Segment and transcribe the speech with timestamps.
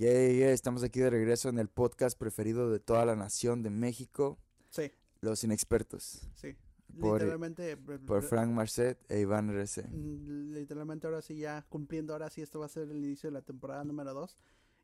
[0.00, 3.68] Yeah, yeah, estamos aquí de regreso en el podcast preferido de toda la nación de
[3.68, 4.38] México,
[4.70, 6.56] Sí, Los Inexpertos, sí.
[6.98, 7.72] Por- literalmente.
[7.72, 9.82] eh, por Frank Marcet e Iván RC.
[9.90, 13.34] mm, Literalmente ahora sí ya cumpliendo, ahora sí esto va a ser el inicio de
[13.34, 14.38] la temporada número 2.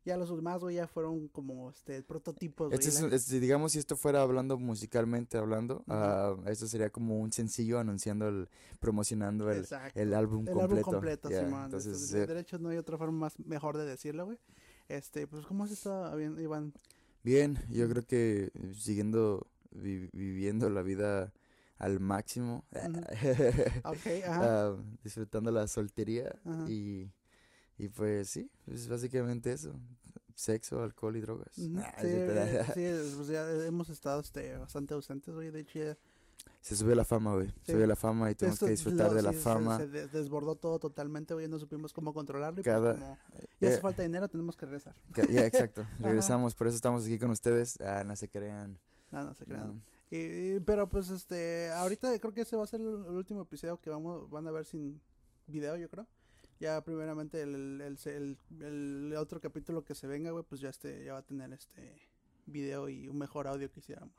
[0.05, 2.71] Ya los demás, güey, ya fueron como este prototipos.
[2.71, 5.85] Este es, digamos, si esto fuera hablando musicalmente hablando, Ujú.
[5.87, 8.47] ah, esto sería como un sencillo anunciando, el,
[8.79, 9.65] promocionando el,
[9.95, 10.61] el álbum El completo.
[10.77, 11.63] álbum completo, Yeah, Simón.
[11.65, 14.37] Entonces, Entonces, eh, de derecho no hay otra forma más mejor de decirlo, güey.
[14.89, 16.73] Este, pues, ¿cómo has estado, Iván?
[17.23, 21.33] bien, yo creo que siguiendo vi- viviendo la vida
[21.77, 22.63] al máximo,
[23.83, 23.83] ajá.
[24.41, 26.35] ah, disfrutando la soltería
[26.69, 27.11] y,
[27.77, 29.73] y pues sí, es básicamente eso,
[30.35, 31.57] sexo, alcohol y drogas.
[31.57, 32.07] Nah, Sí,
[32.73, 35.51] sí, es- pues ya hemos estado este, bastante ausentes, güey.
[35.51, 35.97] De hecho, ya
[36.61, 37.71] Se subió la fama, güey, Sí.
[37.71, 39.77] subió la fama y tenemos esto que disfrutar lo- de la sí, se- fama.
[39.77, 41.47] Se, de- desbordó todo totalmente, güey.
[41.47, 42.59] No supimos cómo controlarlo.
[42.59, 43.17] Y pues Cada- como
[43.61, 44.93] ya hace eh, falta dinero, tenemos que regresar.
[45.29, 48.77] Ya, exacto, regresamos, por eso estamos aquí con ustedes, ah, no se crean.
[49.11, 49.67] No, no se crean.
[49.67, 49.81] no.
[50.11, 53.79] Y- pero pues este, ahorita creo que ese va a ser el, el último episodio
[53.79, 54.99] que vamos, van a ver sin
[55.47, 56.05] video, yo creo.
[56.59, 61.13] Ya primeramente el, el- el otro capítulo que se venga, güey, pues ya este, ya
[61.13, 62.01] va a tener este
[62.45, 64.15] video y un mejor audio que hiciéramos.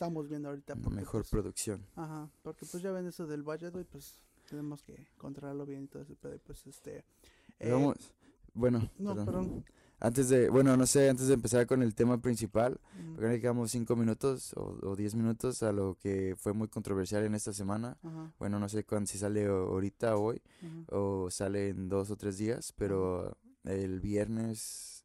[0.00, 0.76] Estamos viendo ahorita.
[0.76, 1.84] Porque, mejor pues, producción.
[1.94, 4.14] Ajá, porque pues ya ven eso del budget, güey, pues
[4.48, 7.04] tenemos que controlarlo bien y todo ese pedo, y pues este...
[7.58, 8.14] eh, Vamos,
[8.54, 9.26] bueno, no, perdón.
[9.26, 9.64] perdón.
[9.98, 13.70] Antes de, bueno, no sé, antes de empezar con el tema principal, Ujú, porque dedicamos
[13.72, 17.98] cinco minutos o, o diez minutos a lo que fue muy controversial en esta semana.
[18.02, 20.96] Ajá, Bueno, no sé cuándo, si sale ahorita o hoy, ujú.
[21.26, 25.04] o sale en dos o tres días, pero el viernes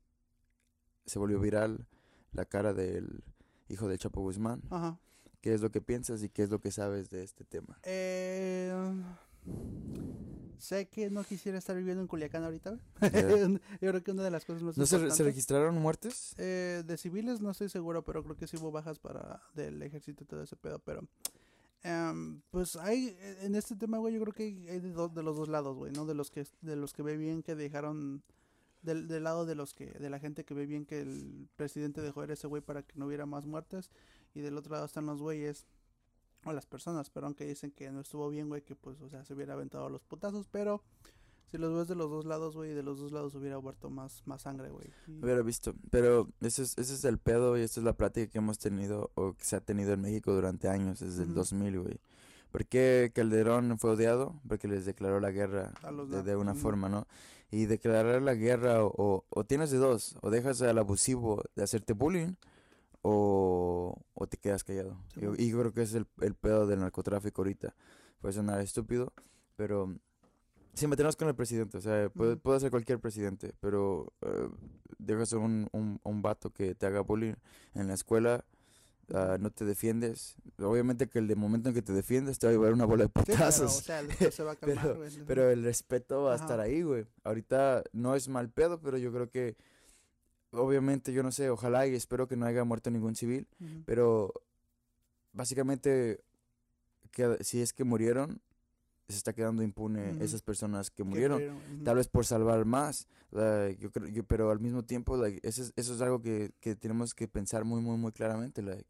[1.05, 1.85] se volvió viral
[2.31, 3.21] la cara del
[3.69, 4.61] hijo del Chapo Guzmán.
[4.69, 4.99] Ajá.
[5.41, 7.77] ¿Qué es lo que piensas y qué es lo que sabes de este tema?
[7.83, 8.73] Eh,
[10.57, 12.79] sé que no quisiera estar viviendo en Culiacán ahorita.
[13.01, 13.09] Ya.
[13.81, 16.33] Yo creo que una de las cosas más ¿No se, se registraron muertes?
[16.37, 20.23] eh, de civiles no estoy seguro, pero creo que sí hubo bajas para del ejército
[20.23, 20.79] y todo ese pedo.
[20.79, 21.07] Pero
[21.83, 25.47] em, pues hay en este tema, güey, yo creo que hay de, de los dos
[25.47, 26.05] lados, güey, ¿no?
[26.05, 28.23] De los que de los que ve bien que dejaron
[28.85, 32.01] del, del lado de los que de la gente que ve bien que el presidente
[32.01, 33.89] dejó a ese güey para que no hubiera más muertes
[34.33, 35.65] y del otro lado están los güeyes
[36.45, 39.25] o las personas, pero aunque dicen que no estuvo bien, güey, que pues, o sea,
[39.25, 40.83] se hubiera aventado los putazos, pero
[41.49, 44.21] si los ves de los dos lados, güey, de los dos lados hubiera huerto más,
[44.25, 44.87] más sangre, güey.
[45.07, 48.31] Y- Hubiera visto, pero ese es, ese es el pedo y esta es la plática
[48.31, 51.37] que hemos tenido o que se ha tenido en México durante años, desde el Ujú.
[51.39, 51.99] 2000, güey.
[52.51, 54.39] ¿Por qué Calderón fue odiado?
[54.47, 57.05] Porque les declaró la guerra A de, de una forma, ¿no?
[57.51, 61.93] Y declarar la guerra o, o, tienes de dos, o dejas al abusivo de hacerte
[61.93, 62.33] bullying
[63.01, 64.97] o, o te quedas callado.
[65.13, 65.35] Sí, y, mo.
[65.37, 67.75] y creo que es el, el pedo del narcotráfico ahorita.
[68.19, 69.13] Puede sonar estúpido,
[69.55, 69.95] pero
[70.75, 74.49] sin meternos con el presidente, o sea, puede, puede ser cualquier presidente, pero eh,
[74.97, 77.35] dejas a un, un, un vato que te haga bullying
[77.73, 78.43] en la escuela,
[79.13, 80.35] ah, no te defiendes.
[80.59, 83.03] Obviamente que el de momento en que te defiendes te va a llevar una bola
[83.03, 83.73] de Sí, pero, o putazos.
[83.73, 85.25] sea, después se va a calmar, Pero- güey.
[85.25, 87.05] Pero el respeto va a estar ahí, güey.
[87.23, 89.55] Ahorita no es mal pedo, pero yo creo que,
[90.51, 93.47] obviamente, yo no sé, ojalá y espero que no haya muerto ningún civil,
[93.85, 94.33] pero
[95.33, 96.23] básicamente,
[97.11, 98.41] que, si es que murieron,
[99.07, 101.41] se está quedando impune esas personas que Que murieron.
[101.83, 105.61] Tal vez por salvar más, like, yo creo, yo- pero al mismo tiempo, like, eso,
[105.61, 108.61] es, eso es algo que, que tenemos que pensar muy, muy, muy claramente.
[108.61, 108.85] Like,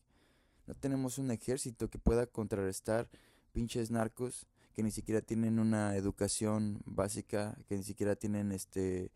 [0.68, 3.10] no tenemos un ejército que pueda contrarrestar
[3.52, 9.12] pinches narcos que ni siquiera tienen una educación básica, que ni siquiera tienen este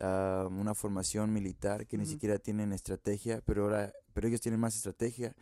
[0.00, 4.76] ah, una formación militar, que ni siquiera tienen estrategia, pero ahora, pero ellos tienen más
[4.76, 5.34] estrategia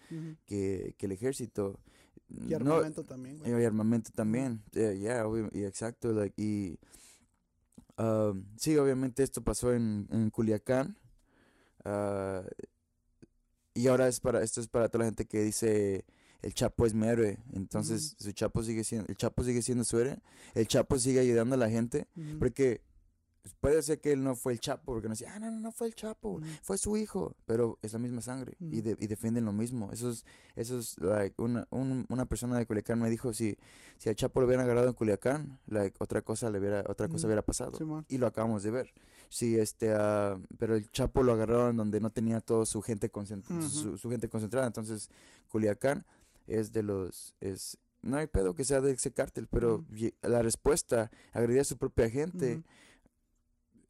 [0.47, 1.81] que, que el ejército.
[2.29, 3.63] Y No- armamento también, güey.
[3.63, 6.79] y armamento también, obvio- y exacto, like, y
[7.99, 10.97] um, sí, obviamente esto pasó en, en Culiacán,
[11.85, 12.43] ah,
[13.77, 16.05] y ahora es para, esto es para toda la gente que dice
[16.43, 19.99] el Chapo es mi héroe, entonces su Chapo sigue siendo, el Chapo sigue siendo su
[19.99, 20.19] héroe,
[20.55, 22.07] el Chapo sigue ayudando a la gente,
[22.39, 22.81] porque
[23.61, 25.73] puede ser que él no fue el Chapo, porque no decía, ah, no, no, no
[25.73, 26.45] fue el Chapo, Ujú.
[26.63, 28.83] fue su hijo, pero es la misma sangre y, Ujú.
[28.91, 29.91] de- y defienden lo mismo.
[29.93, 33.57] Eso es, eso es, like, una, un- una persona de Culiacán me dijo, si,
[33.99, 37.19] si al Chapo lo hubieran agarrado en Culiacán, like, otra cosa le hubiera, otra cosa
[37.19, 37.27] Ujú.
[37.29, 38.05] hubiera pasado.
[38.09, 38.93] Y lo acabamos de ver.
[39.29, 43.63] Sí, este, ah, pero el Chapo lo agarraron donde no tenía toda su gente, Ujú.
[43.63, 44.67] su, su gente concentrada.
[44.67, 45.11] Entonces,
[45.49, 46.05] Culiacán
[46.47, 49.85] es de los, es, no hay pedo que sea de ese cártel, pero
[50.23, 52.63] la respuesta, agredir a su propia gente.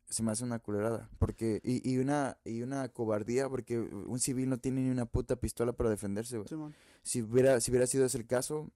[0.08, 1.08] Se me hace una culerada.
[1.18, 5.36] Porque, y, y una, y una cobardía, porque un civil no tiene ni una puta
[5.36, 6.72] pistola para defenderse, güey.
[7.02, 8.70] Si hubiera, si hubiera sido ese el caso,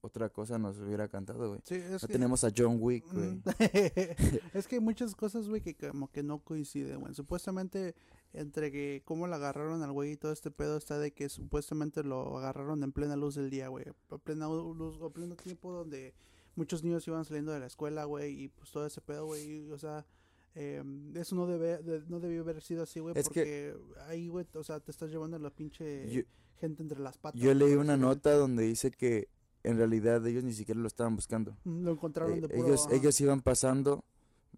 [0.00, 1.60] otra cosa nos hubiera cantado, güey.
[1.64, 2.12] Sí, es No que...
[2.12, 3.30] tenemos a John Wick, güey.
[3.30, 3.42] Mm.
[4.54, 7.14] es que hay muchas cosas, güey, que como que no coinciden, güey.
[7.14, 7.94] Supuestamente,
[8.32, 12.02] entre que cómo la agarraron al güey y todo este pedo está de que supuestamente
[12.02, 13.84] lo agarraron en plena luz del día, güey.
[14.10, 16.14] A plena luz, a pleno tiempo donde
[16.56, 19.70] muchos niños iban saliendo de la escuela, güey, y pues todo ese pedo, güey.
[19.70, 20.04] O sea,
[20.54, 20.82] eh,
[21.14, 24.46] eso no debe, de- no debió haber sido así, güey, Es que- porque ahí, güey,
[24.54, 26.22] o sea, te estás llevando a la pinche Yo-
[26.56, 27.40] gente entre las patas.
[27.40, 29.28] Yo leí una nota donde dice que
[29.64, 31.56] en realidad ellos ni siquiera lo estaban buscando.
[31.64, 32.66] Lo encontraron Eh, de puro...
[32.68, 32.94] ellos, ajá.
[32.96, 34.04] ellos iban pasando,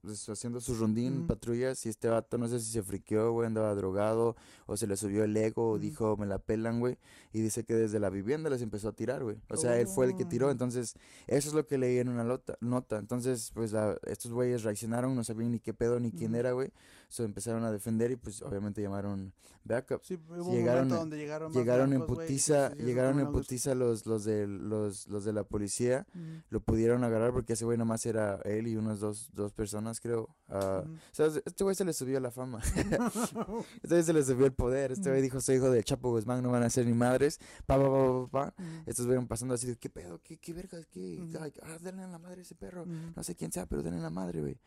[0.04, 3.74] pues, haciendo su rondín, patrullas, y este vato no sé si se friqueó, güey, andaba
[3.74, 4.36] drogado,
[4.66, 6.98] o se le subió el ego, o dijo, me la pelan, güey,
[7.32, 9.36] y dice que desde la vivienda les empezó a tirar, güey.
[9.48, 10.50] O sea, él fue el que tiró, Oh.
[10.50, 10.94] entonces,
[11.26, 12.24] eso es lo que leí en una
[12.60, 12.98] nota.
[12.98, 16.70] Entonces, pues, la- estos güeyes reaccionaron, no sabían ni qué pedo ni quién era, güey.
[17.14, 19.32] So, empezaron a defender y, pues, obviamente llamaron
[19.62, 20.02] backup.
[20.02, 24.48] Sí, hubo un llegaron- momento donde llegaron en putiza, llegaron en putiza los, los de,
[24.48, 26.08] los, los de la policía
[26.50, 30.28] lo pudieron agarrar porque ese güey nomás era él y unas dos, dos personas, creo.
[30.48, 30.92] Ah, ujú.
[30.94, 32.60] o sea, este güey se le subió la fama.
[33.82, 34.90] este güey se le subió el poder.
[34.90, 37.38] Este güey dijo, soy hijo del Chapo Guzmán, no van a ser ni madres.
[37.64, 38.64] Pa, pa, pa, pa, pa.
[38.86, 40.20] Estos fueron pasando así de, ¿qué pedo?
[40.24, 40.84] ¿Qué, qué vergas?
[40.86, 41.22] ¿Qué?
[41.62, 42.84] Ah, denle a la madre a ese perro.
[42.86, 44.58] No sé quién sea, pero denle a la madre, güey.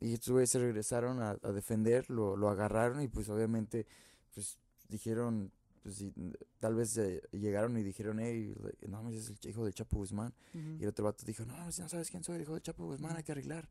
[0.00, 3.86] Y estos güeyes se regresaron a, a defender, lo, lo agarraron y pues obviamente,
[4.34, 4.58] pues
[4.88, 5.52] dijeron...
[5.82, 6.04] Pues,
[6.60, 8.54] tal vez eh, llegaron y dijeron, hey,
[8.88, 10.32] no, es el hijo del Chapo Guzmán.
[10.54, 12.84] Y el otro vato dijo, no, si no sabes quién soy, el hijo de Chapo
[12.84, 13.68] Guzmán, hay que arreglar.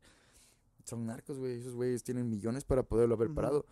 [0.84, 3.64] Son narcos, güey, esos güeyes tienen millones para poderlo haber parado.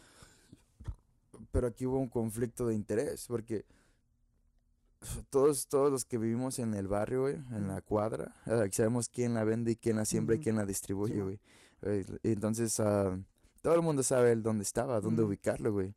[1.52, 3.66] Pero aquí hubo un conflicto de interés, porque
[5.28, 9.34] todos, todos los que vivimos en el barrio, güey, en la cuadra, eh, sabemos quién
[9.34, 11.40] la vende y quién la siembra y quién la distribuye, Sí, güey.
[11.82, 13.18] Eh, entonces, ah,
[13.62, 15.30] todo el mundo sabe el dónde estaba, dónde Ujú.
[15.30, 15.94] ubicarlo, güey.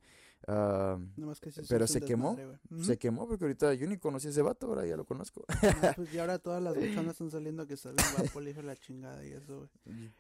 [0.48, 2.38] Ah, Nomás que sí pero se quemó.
[2.70, 2.84] Ujú.
[2.84, 5.46] Se quemó porque ahorita yo ni conocí a ese vato, ahora ya lo conozco.
[5.48, 8.68] Ah, pues, y ahora todas las buchonas están saliendo que salen guapo, el hijo de
[8.68, 10.12] la chingada y eso, güey.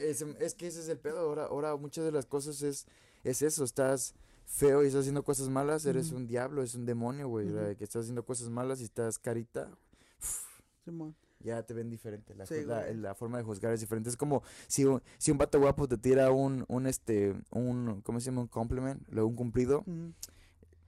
[0.00, 1.18] es, es que ese es el pedo.
[1.20, 2.86] Ahora, ahora muchas de las cosas es,
[3.24, 3.64] es eso.
[3.64, 4.14] Estás
[4.46, 6.16] feo y estás haciendo cosas malas, eres Ujú.
[6.18, 7.48] un diablo, es un demonio, güey.
[7.48, 9.70] La Que estás haciendo cosas malas y estás carita,
[10.84, 11.14] Simón.
[11.42, 12.34] Ya te ven diferente.
[12.34, 14.08] La, Sí, la, la forma de juzgar es diferente.
[14.08, 18.20] Es como si un, si un vato guapo te tira un, un este, un, ¿cómo
[18.20, 18.42] se llama?
[18.42, 19.84] Un compliment, luego un cumplido,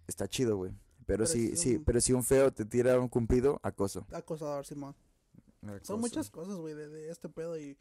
[0.07, 0.73] está chido, güey.
[1.07, 4.07] Pero, Pero si, sí, un- pero si un feo te tira un cumplido, acoso.
[4.13, 4.95] Acosador, Simón.
[5.63, 5.85] Acoso.
[5.85, 7.77] Son muchas cosas, güey, de, de este pedo y,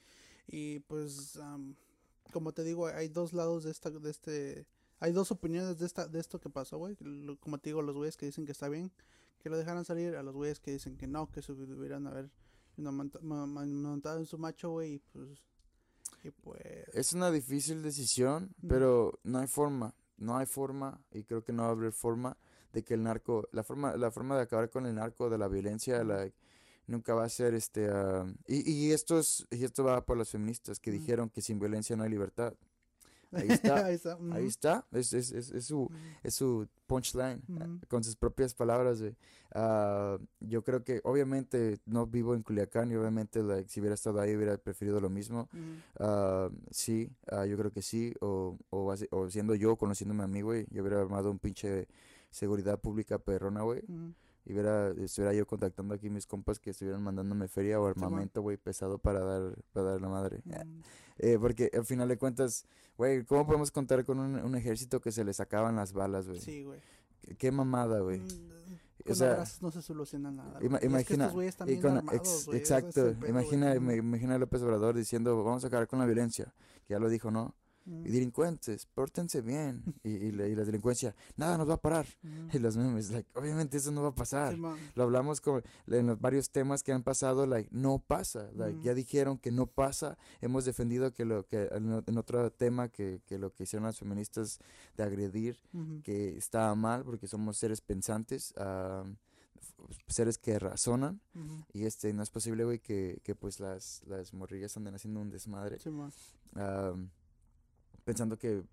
[0.47, 1.75] y pues, am,
[2.33, 4.65] como te digo, hay dos lados de esta, de este,
[4.99, 6.97] hay dos opiniones de esta, de esto que pasó, güey.
[7.39, 8.91] Como te digo, los güeyes que dicen que está bien
[9.41, 12.29] que lo dejaran salir, a los güeyes que dicen que no, que se hubieran haber
[12.77, 15.43] montado en su macho, güey, y pues,
[16.23, 16.61] y pues,
[16.93, 21.63] Es una difícil decisión, pero no hay forma, no hay forma y creo que no
[21.63, 22.37] va a haber forma
[22.71, 25.47] de que el narco, la forma, la forma de acabar con el narco, de la
[25.47, 26.29] violencia, la,
[26.87, 30.29] nunca va a ser este, ah, y, y esto es, y esto va por las
[30.29, 32.53] feministas que dijeron que sin violencia no hay libertad.
[33.35, 35.89] Ahí está, ahí está, Ahí ujú, está, es, es, es, es su,
[36.24, 37.80] es su punchline, Ujú.
[37.88, 39.01] con sus propias palabras.
[39.56, 44.19] Ah, yo creo que obviamente no vivo en Culiacán y obviamente like, si hubiera estado
[44.19, 45.47] ahí hubiera preferido lo mismo.
[46.00, 48.13] Ah, sí, ah, yo creo que sí.
[48.21, 51.88] O, o, así- o siendo yo, conociéndome a mí, güey, yo hubiera armado un pinche
[52.31, 53.81] seguridad pública perrona, güey.
[53.88, 54.13] Ujú.
[54.45, 58.57] Y hubiera, estuviera yo contactando aquí mis compas que estuvieran mandándome feria o armamento, güey,
[58.57, 60.42] pesado para dar, para dar la madre.
[60.44, 60.81] Mm,
[61.19, 62.66] Eh, porque al final de cuentas,
[62.98, 66.40] güey, ¿cómo podemos contar con un, un ejército que se les sacaban las balas, güey?
[66.42, 66.80] Sí, güey.
[67.22, 68.19] Qué- Qué mamada, güey.
[68.19, 68.54] Mm,
[69.04, 70.59] O Con sea, abrazos no se soluciona nada.
[70.62, 70.71] ima- güey.
[70.71, 74.38] Y es que imagina- estos güeyes con- armados, ex- es exacto, pedo, imagina, imagina a
[74.38, 76.54] López Obrador diciendo, vamos a acabar con la violencia,
[76.88, 77.54] que ya lo dijo, ¿no?
[77.85, 79.83] Y delincuentes, pórtense bien.
[80.04, 82.06] Y, y, la, y la delincuencia, nada nos va a parar.
[82.23, 82.47] Ujú.
[82.57, 84.54] Y los memes, like, obviamente eso no va a pasar.
[84.54, 84.78] Simón.
[84.95, 88.49] Lo hablamos con, en los varios temas que han pasado, like, no pasa.
[88.56, 88.83] Like, Ujú.
[88.85, 90.18] ya dijeron que no pasa.
[90.42, 94.59] Hemos defendido que lo que en, otro tema que, que lo que hicieron las feministas
[94.95, 96.02] de agredir, Ujú.
[96.04, 101.19] que estaba mal porque somos seres pensantes, f- seres que razonan.
[101.73, 105.30] Y este, no es posible, güey, que, que pues las, las morrillas anden haciendo un
[105.30, 105.80] desmadre.
[106.56, 106.94] Ah,
[108.04, 108.64] pensando que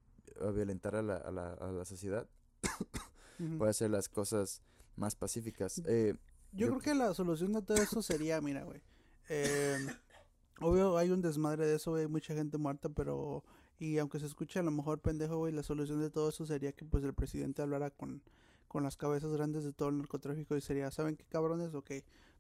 [0.41, 2.27] ah, violentar a la, a la, a la sociedad
[3.59, 4.63] puede hacer las cosas
[4.97, 5.81] más pacíficas.
[5.87, 6.15] Eh,
[6.53, 8.81] Yo yo- creo que la solución de todo eso sería, mira, güey.
[9.29, 9.79] eh,
[10.61, 12.03] obvio, hay un desmadre de eso, güey.
[12.03, 13.45] Hay mucha gente muerta, pero.
[13.79, 16.73] Y aunque se escuche a lo mejor pendejo, güey, la solución de todo eso sería
[16.73, 18.23] que, pues, el presidente hablara con,
[18.69, 21.73] con las cabezas grandes de todo el narcotráfico y sería, ¿saben qué cabrones?
[21.75, 21.91] Ok.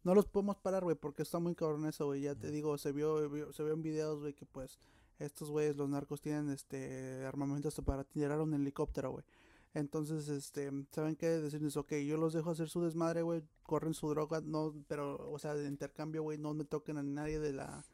[0.04, 2.20] No los podemos parar, güey, porque está muy cabrón eso, güey.
[2.20, 4.78] Ya te digo, se vio, vio- se vio en videos, güey, que pues
[5.20, 9.24] estos güeyes, los narcos, tienen este armamento hasta para tirar un helicóptero, güey.
[9.74, 11.28] Entonces, este, ¿saben qué?
[11.28, 15.38] Decirles, ok, yo los dejo hacer su desmadre, güey, corren su droga, no, pero, o
[15.38, 17.84] sea, de intercambio, güey, no me toquen a nadie de la,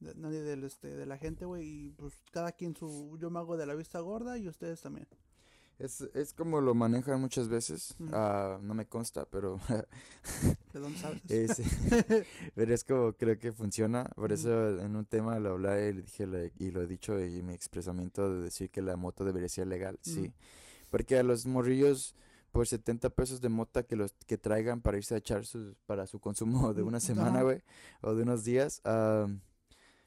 [0.00, 3.56] nadie del, este, de la gente, güey, y pues cada quien su, yo me hago
[3.56, 5.06] de la vista gorda y ustedes también.
[5.82, 7.96] Es, es como lo manejan muchas veces.
[7.98, 9.58] Uh no me consta, pero.
[10.72, 11.20] ¿De dónde sabes?
[11.28, 11.60] es,
[12.54, 14.04] pero es como creo que funciona.
[14.14, 17.52] Por eso en un tema lo hablé y, dije, y lo he dicho y mi
[17.52, 19.98] expresamiento de decir que la moto debería ser legal.
[20.02, 20.32] Sí.
[20.88, 22.14] Porque a los morrillos
[22.52, 26.06] por 70 pesos de mota que los que traigan para irse a echar sus, para
[26.06, 27.62] su consumo de una semana, güey,
[28.02, 29.28] o de unos días, uh,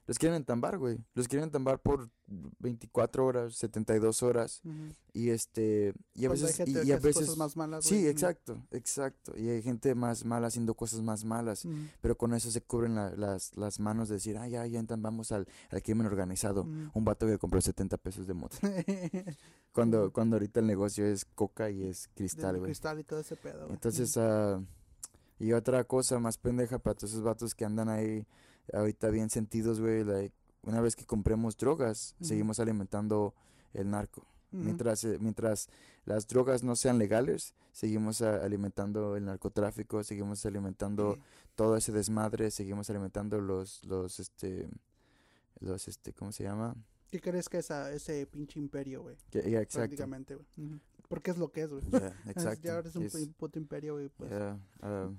[0.07, 1.00] los quieren entambar, güey.
[1.15, 2.09] Los quieren entambar por
[2.59, 4.62] 24 horas, 72 horas.
[5.13, 5.93] Y este.
[6.13, 6.59] Y a veces.
[6.67, 9.33] y, a veces más malas, sí, exacto, exacto.
[9.35, 11.67] Y hay gente más mala haciendo cosas más malas.
[12.01, 15.47] Pero con eso se cubren las, las manos de decir, ah, ya, ya entambamos al,
[15.71, 16.63] al crimen organizado.
[16.93, 18.57] Un vato que compró 70 pesos de moto.
[19.71, 22.69] cuando, cuando ahorita el negocio es coca y es cristal, güey.
[22.69, 24.63] Cristal y todo ese pedo, Entonces, uh,
[25.39, 28.25] y otra cosa más pendeja para todos esos vatos que andan ahí
[28.74, 30.03] ahorita bien sentidos, güey,
[30.63, 33.34] una vez que compremos drogas, seguimos alimentando
[33.74, 34.25] el narco.
[34.51, 35.67] Mientras, eh, mientras
[36.05, 41.17] las drogas no sean legales, seguimos alimentando el narcotráfico, seguimos alimentando
[41.55, 44.69] todo ese desmadre, seguimos alimentando los, los, este,
[45.60, 46.74] los, este, ¿cómo se llama?
[47.12, 49.15] ¿Qué crees que es ese pinche imperio, güey?
[49.34, 49.79] exacto.
[49.79, 50.79] Prácticamente, güey.
[51.10, 51.84] Porque es lo que es, güey.
[52.27, 52.62] exacto.
[52.63, 54.31] ya ahora es un puto imperio, güey, pues.
[54.81, 55.10] Ah,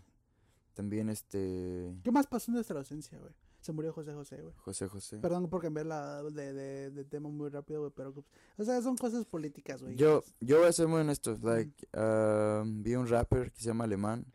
[0.77, 1.97] también este...
[2.05, 3.33] ¿Qué más pasó en nuestra ausencia, güey?
[3.61, 4.55] Se murió José José, güey.
[4.59, 5.19] José José.
[5.19, 8.15] Perdón por cambiar la de, de, de tema muy rápido, güey, pero...
[8.59, 9.97] O sea, son cosas políticas, güey.
[9.97, 11.37] Yo, yo voy a ser muy honesto.
[11.43, 14.27] Like, um, vi un rapper que se llama Alemán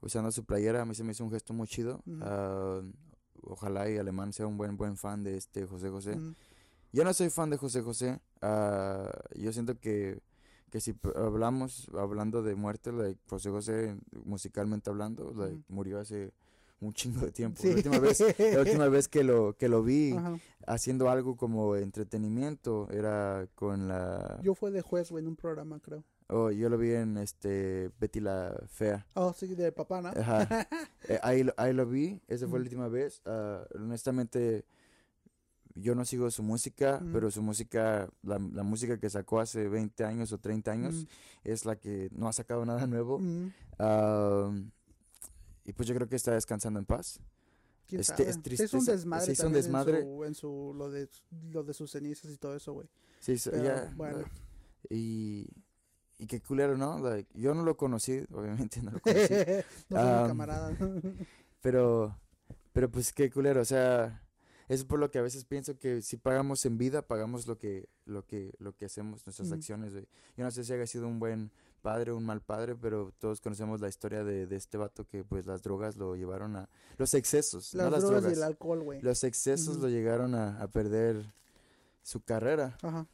[0.00, 0.82] usando su playera.
[0.82, 2.02] A mí se me hizo un gesto muy chido.
[2.06, 2.92] Uh,
[3.42, 6.18] ojalá y Alemán sea un buen, buen fan de este José José.
[6.92, 8.20] Yo no soy fan de José José.
[8.42, 10.20] Uh, yo siento que
[10.74, 16.32] que si hablamos, hablando de muerte, like, José José, musicalmente hablando, like, murió hace
[16.80, 17.62] un chingo de tiempo.
[17.62, 20.16] La, última vez, la última vez que lo, que lo vi
[20.66, 24.40] haciendo algo como entretenimiento era con la...
[24.42, 26.02] Yo fue de juez, en un programa, creo.
[26.26, 29.06] Oh, yo lo vi en este Betty la Fea.
[29.14, 30.08] Oh, sí, de papá, ¿no?
[30.08, 30.66] Ajá.
[31.06, 33.22] Eh, ahí, ahí lo vi, esa fue la última vez.
[33.26, 34.64] Uh, honestamente,
[35.74, 40.04] yo no sigo su música, pero su música, la, la, música que sacó hace 20
[40.04, 41.06] años o 30 años,
[41.42, 43.20] es la que no ha sacado nada nuevo.
[45.64, 47.20] y pues yo creo que está descansando en paz.
[47.90, 48.64] Este, es triste.
[48.64, 49.32] Es un desmadre.
[49.32, 50.06] Es un desmadre.
[50.26, 51.08] En, su, lo, de,
[51.50, 52.88] lo de sus cenizas y todo eso, güey.
[53.20, 53.92] Sí, ya.
[53.96, 54.24] Bueno.
[54.88, 55.48] y,
[56.18, 57.00] y qué culero, ¿no?
[57.34, 59.34] yo no lo conocí, obviamente no lo conocí.
[59.88, 60.76] no um, camarada.
[61.60, 62.16] pero,
[62.72, 64.23] pero pues qué culero, o sea
[64.68, 67.88] es por lo que a veces pienso que si pagamos en vida, pagamos lo que,
[68.06, 71.50] lo que, lo que hacemos, nuestras acciones, Yo no sé si haya sido un buen
[71.82, 75.22] padre o un mal padre, pero todos conocemos la historia de, de, este vato que
[75.22, 76.68] pues las drogas lo llevaron a...
[76.96, 78.32] Los excesos, las no drogas, las drogas.
[78.32, 79.02] y el alcohol, güey.
[79.02, 81.34] Los excesos lo llegaron a, a, perder
[82.02, 82.78] su carrera.
[82.80, 83.06] Ajá.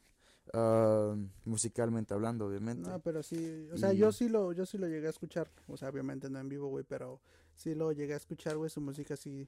[0.53, 1.15] Ah,
[1.45, 2.89] musicalmente hablando, obviamente.
[2.89, 5.77] No, pero sí, o sea, yo sí lo yo sí lo llegué a escuchar, o
[5.77, 7.21] sea, obviamente no en vivo, güey, pero
[7.55, 9.47] sí lo llegué a escuchar, güey, su música sí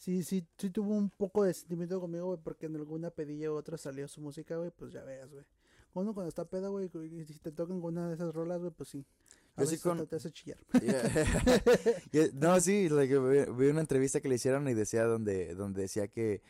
[0.00, 3.54] sí, sí, sí tuvo un poco de sentimiento conmigo, güey, porque en alguna pedilla u
[3.54, 5.44] otra salió su música, güey, pues ya veas, güey.
[5.92, 8.72] Uno cuando está peda, güey, y si te tocan con una de esas rolas, güey,
[8.72, 9.04] pues sí.
[9.56, 10.58] A veces te hace chillar.
[12.34, 16.40] no, sí, vi una entrevista que le hicieron y decía donde, donde decía que...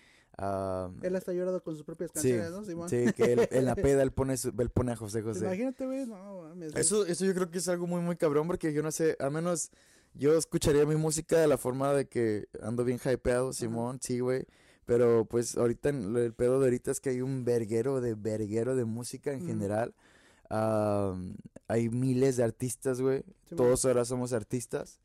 [1.02, 2.88] él hasta llorado con sus propias canciones, ¿no, Simón?
[2.88, 5.46] Sí, que él, en la peda él pone, él pone a José José.
[5.46, 8.82] Imagínate, güey, no, Eso, eso yo creo que es algo muy, muy cabrón porque yo
[8.82, 9.72] no sé, a menos
[10.14, 14.46] yo escucharía mi música de la forma de que ando bien hypeado, Simón, sí, güey.
[14.86, 18.84] Pero pues ahorita el pedo de ahorita es que hay un verguero de verguero de
[18.84, 19.94] música en general.
[20.48, 23.24] hay miles de artistas, güey.
[23.56, 25.00] Todos ahora somos artistas.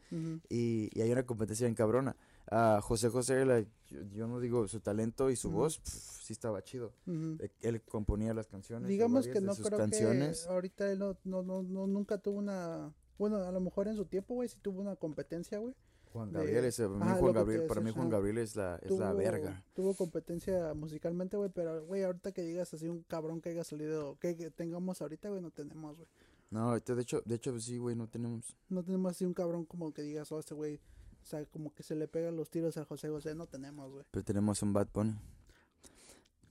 [0.50, 2.15] y, y, hay una competencia en cabrona.
[2.51, 3.67] Uh, José José,
[4.12, 6.93] yo, no digo su talento y su voz, sí estaba chido.
[7.07, 8.88] Eh, él componía las canciones.
[8.88, 10.43] Digamos que no creo canciones.
[10.43, 14.05] que ahorita él no, no, no, nunca tuvo una bueno, a lo mejor en su
[14.05, 15.75] tiempo, güey, sí tuvo una competencia, güey.
[16.15, 19.12] Juan Gabriel, es, para, mí, Juan Gabriel para mí Juan Gabriel es la, es la
[19.12, 19.62] verga.
[19.74, 24.17] Tuvo competencia musicalmente, güey, pero, güey, ahorita que digas así un cabrón que haya salido,
[24.19, 26.07] que, tengamos ahorita, güey, no tenemos, güey.
[26.51, 28.55] No, de hecho, de hecho sí, güey, no tenemos.
[28.69, 30.75] No tenemos así un cabrón como que digas, oh, este güey,
[31.22, 34.05] o sea, como que se le pegan los tiros a José José, no tenemos, güey.
[34.12, 35.15] Pero tenemos un Bad Bunny.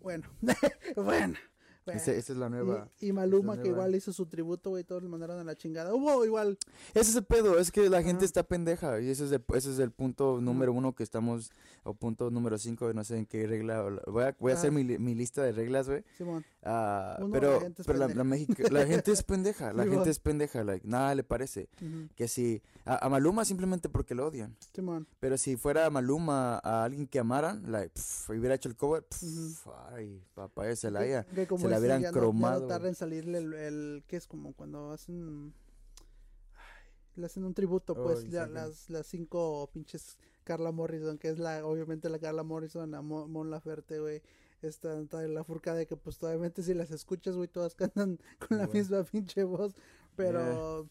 [0.03, 0.29] Bueno,
[0.97, 1.39] bueno.
[1.87, 2.89] Esa, esa es la nueva.
[3.01, 3.85] Y, y Maluma, esa que nueva.
[3.85, 5.95] igual hizo su tributo, güey, todos le mandaron a la chingada.
[5.95, 6.59] Hubo igual.
[6.95, 9.71] Ese es el pedo, es que la gente está pendeja y ese es el, ese
[9.73, 11.51] es el punto número uno que estamos,
[11.83, 14.79] o punto número cinco, no sé en qué regla, voy a, voy a hacer Ajá.
[14.79, 16.05] mi, mi lista de reglas, güey.
[16.17, 16.45] Simón.
[16.63, 19.83] Ah, Uno, pero la gente es pero la, la Mexica- la gente es pendeja, la
[19.85, 19.97] Simón.
[19.99, 21.69] gente es pendeja, like, nada le parece.
[21.83, 25.07] Ujú, Que si a, a Maluma simplemente porque lo odian, Simón.
[25.21, 29.23] pero si fuera Maluma a alguien que amaran, like, pff, hubiera hecho el cover, pff,
[29.67, 29.73] Ujú.
[29.93, 31.25] ay, papá, se la haya.
[31.25, 32.89] Que- como la hubieran ya no- ya cromado, No, tarda güey.
[32.91, 34.05] en salirle el, el.
[34.07, 35.53] ¿Qué es como cuando hacen.
[36.55, 38.55] ay, le hacen un tributo, pues, ya sí, sí.
[38.55, 43.29] las, las cinco pinches Carla Morrison, que es la, obviamente la Carla Morrison, la Mo-
[43.29, 44.23] Mon Laferte, güey.
[44.63, 44.95] Esta,
[45.29, 47.75] la furca de que, pues, obviamente si las escuchas, güey, todas
[48.09, 49.75] cantan con la misma pinche voz.
[50.17, 50.89] Pero,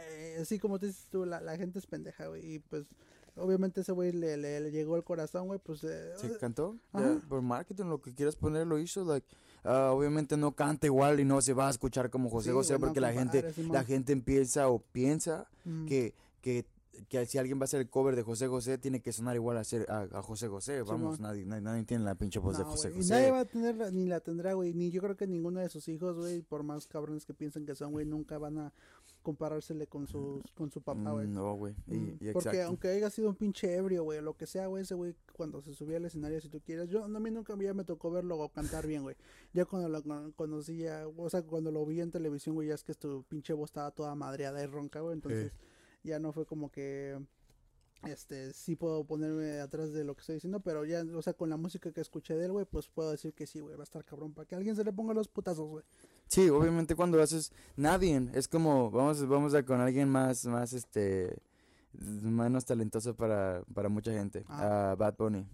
[0.00, 2.54] eh, así como te dices tú, la, la gente es pendeja, güey.
[2.54, 2.86] Y pues,
[3.36, 5.84] obviamente ese güey le, le, le llegó al corazón, güey, pues.
[5.84, 9.26] eh, Se cantó, ya, por marketing, lo que quieras poner lo hizo, like,
[9.64, 12.78] ah, obviamente no canta igual y no se va a escuchar como José Sí, José
[12.78, 16.64] porque la gente, la gente empieza o piensa mm, que, que,
[17.08, 19.56] que si alguien va a hacer el cover de José José tiene que sonar igual
[19.56, 22.62] a, hacer, a, a José José, vamos, nadie, nadie, nadie tiene la pinche voz de
[22.64, 23.14] José güey, y José.
[23.14, 24.72] nadie va a tener, la- ni la tendrá, güey.
[24.74, 27.74] Ni yo creo que ninguno de sus hijos, güey, por más cabrones que piensen que
[27.74, 28.72] son, güey, nunca van a
[29.24, 31.26] comparársele con sus con su papá, güey.
[31.26, 32.62] Mm, no, güey, Mm, Porque exacto.
[32.68, 35.74] aunque haya sido un pinche ebrio, güey, lo que sea, güey, ese güey cuando se
[35.74, 38.48] subía al escenario, si tú quieres, yo a mí nunca ya me tocó verlo o
[38.50, 39.16] cantar bien, güey.
[39.52, 42.74] Ya cuando lo con- conocí, ya, o sea, cuando lo vi en televisión, güey, ya
[42.74, 45.50] es que tu pinche voz estaba toda madreada y ronca, güey, entonces
[46.04, 47.18] ya no fue como que
[48.06, 51.50] este sí puedo ponerme atrás de lo que estoy diciendo, pero ya, o sea, con
[51.50, 53.84] la música que escuché de él, güey, pues puedo decir que sí, güey, va a
[53.84, 55.84] estar cabrón para que alguien se le ponga los putazos, güey.
[56.26, 61.38] Sí, obviamente cuando haces nadie, es como vamos vamos a con alguien más más este
[62.00, 64.44] menos talentoso para, para mucha gente.
[64.48, 64.94] Ah.
[64.98, 65.46] Bad Bunny.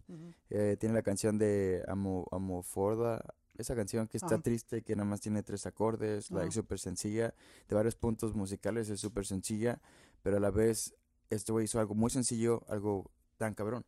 [0.48, 3.22] Eh, tiene la canción de Amo, Amoforda,
[3.58, 4.42] esa canción que está Ajá.
[4.42, 6.52] triste, que nada más tiene tres acordes, like Ajá.
[6.52, 7.34] súper sencilla,
[7.68, 9.80] de varios puntos musicales, es súper sencilla,
[10.22, 10.94] pero a la vez
[11.30, 13.84] este güey hizo algo muy sencillo, algo tan cabrón.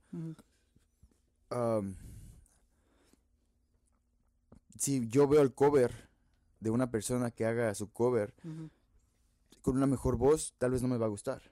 [1.51, 1.95] Um,
[4.79, 6.09] si yo veo el cover
[6.61, 8.35] de una persona que haga su cover
[9.61, 11.43] con una mejor voz, tal vez no me va a gustar.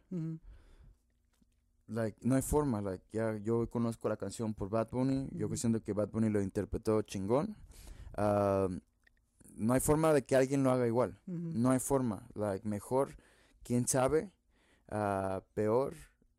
[1.87, 5.83] Like, no hay forma, like, ya yo conozco la canción por Bad Bunny, yo siento
[5.83, 7.57] que Bad Bunny lo interpretó chingón.
[8.17, 11.21] No hay forma de que alguien lo haga igual.
[11.27, 12.27] No hay forma.
[12.35, 13.17] Like, mejor,
[13.63, 14.31] quién sabe.
[14.91, 15.95] Ah, peor,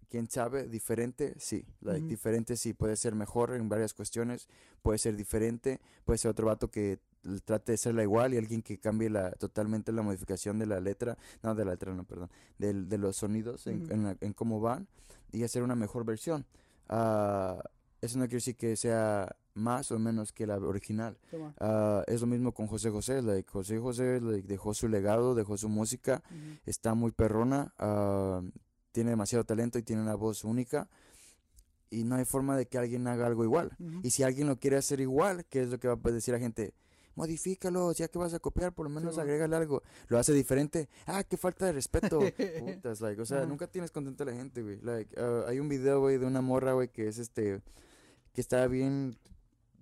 [0.10, 0.68] quién sabe.
[0.68, 1.66] Diferente, sí.
[1.82, 2.74] Like, diferente, sí.
[2.74, 4.48] Puede ser mejor en varias cuestiones.
[4.82, 5.80] Puede ser diferente.
[6.06, 7.00] Puede ser otro vato que
[7.46, 11.18] trate de serla igual y alguien que cambie la, totalmente la modificación de la letra.
[11.44, 12.30] No, de la letra, no, perdón.
[12.58, 14.88] del- de los sonidos en, en la- en cómo van
[15.32, 16.46] y hacer una mejor versión.
[16.90, 17.62] Ah,
[18.02, 21.18] eso no quiere decir que sea más o menos que la original.
[21.60, 23.22] Ah, es lo mismo con José José.
[23.22, 26.24] Like, José José like, dejó su legado, dejó su música,
[26.66, 28.42] está muy perrona, ah,
[28.92, 30.90] tiene demasiado talento y tiene una voz única.
[31.90, 33.76] Y no hay forma de que alguien haga algo igual.
[34.02, 36.40] Y si alguien lo quiere hacer igual, ¿qué es lo que va a decir la
[36.40, 36.74] gente?
[37.16, 39.24] Modifícalo, ya que vas a copiar, por lo menos bueno.
[39.24, 39.84] agrégale algo.
[40.08, 40.88] Lo hace diferente.
[41.06, 42.20] Ah, qué falta de respeto.
[42.60, 44.80] Putas, like, o sea, nunca tienes contenta a la gente, güey.
[44.82, 47.62] Like, ah, hay un video, güey, de una morra, güey, que es este,
[48.34, 49.18] que está bien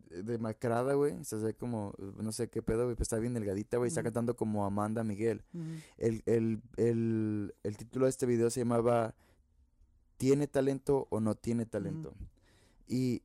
[0.10, 1.14] demacrada, güey.
[1.20, 3.88] Está así como, no sé qué pedo, güey, pero está bien delgadita, güey.
[3.88, 4.06] Está Ujú.
[4.06, 5.44] cantando como Amanda Miguel.
[5.98, 9.14] El, el, el, el título de este video se llamaba
[10.18, 12.14] ¿Tiene talento o no tiene talento?
[12.88, 13.22] y,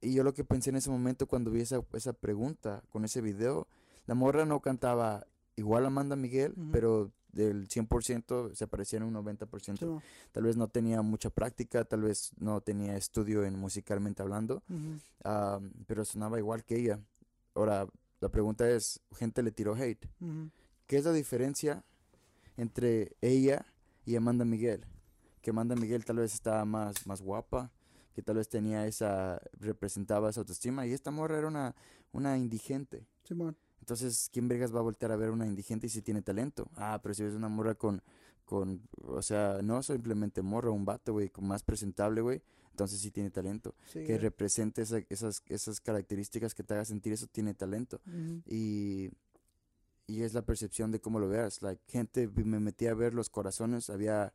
[0.00, 3.20] y yo lo que pensé en ese momento cuando vi esa, esa pregunta con ese
[3.20, 3.66] video,
[4.06, 9.14] la morra no cantaba igual a Amanda Miguel, pero del 100% se parecía en un
[9.14, 9.78] 90%.
[9.78, 10.02] Toma.
[10.32, 14.62] Tal vez no tenía mucha práctica, tal vez no tenía estudio en musicalmente hablando,
[15.24, 17.00] ah, pero sonaba igual que ella.
[17.54, 17.86] Ahora,
[18.20, 20.06] la pregunta es, gente le tiró hate.
[20.20, 20.50] Ujú.
[20.86, 21.84] ¿Qué es la diferencia
[22.56, 23.66] entre ella
[24.04, 24.84] y Amanda Miguel?
[25.40, 27.72] Que Amanda Miguel tal vez estaba más, más guapa,
[28.14, 31.74] que tal vez tenía esa, representaba esa autoestima, y esta morra era una,
[32.12, 33.06] una indigente.
[33.24, 33.56] Simón.
[33.82, 36.70] Entonces, ¿quién vergas va a voltear a ver a una indigente y si tiene talento?
[36.76, 38.00] Ah, pero si ves una morra con,
[38.44, 43.30] con, o sea, no simplemente morra, un vato, güey, más presentable, güey, entonces sí tiene
[43.32, 43.74] talento.
[43.86, 48.00] Sí, Que represente esa- esas, esas características que te haga sentir eso, tiene talento
[48.46, 49.10] y,
[50.06, 51.60] y es la percepción de cómo lo veas.
[51.60, 54.32] Like, gente, me metí a ver los corazones, había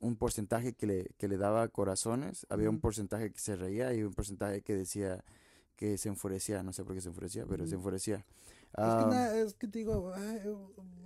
[0.00, 4.02] un porcentaje que le, que le daba corazones, había un porcentaje que se reía y
[4.02, 5.24] un porcentaje que decía
[5.76, 7.82] que se enfurecía, no sé por qué se enfurecía, pero se Ujú.
[8.76, 9.00] Enfurecía.
[9.00, 10.40] Es que, Ah, es que te digo, ay,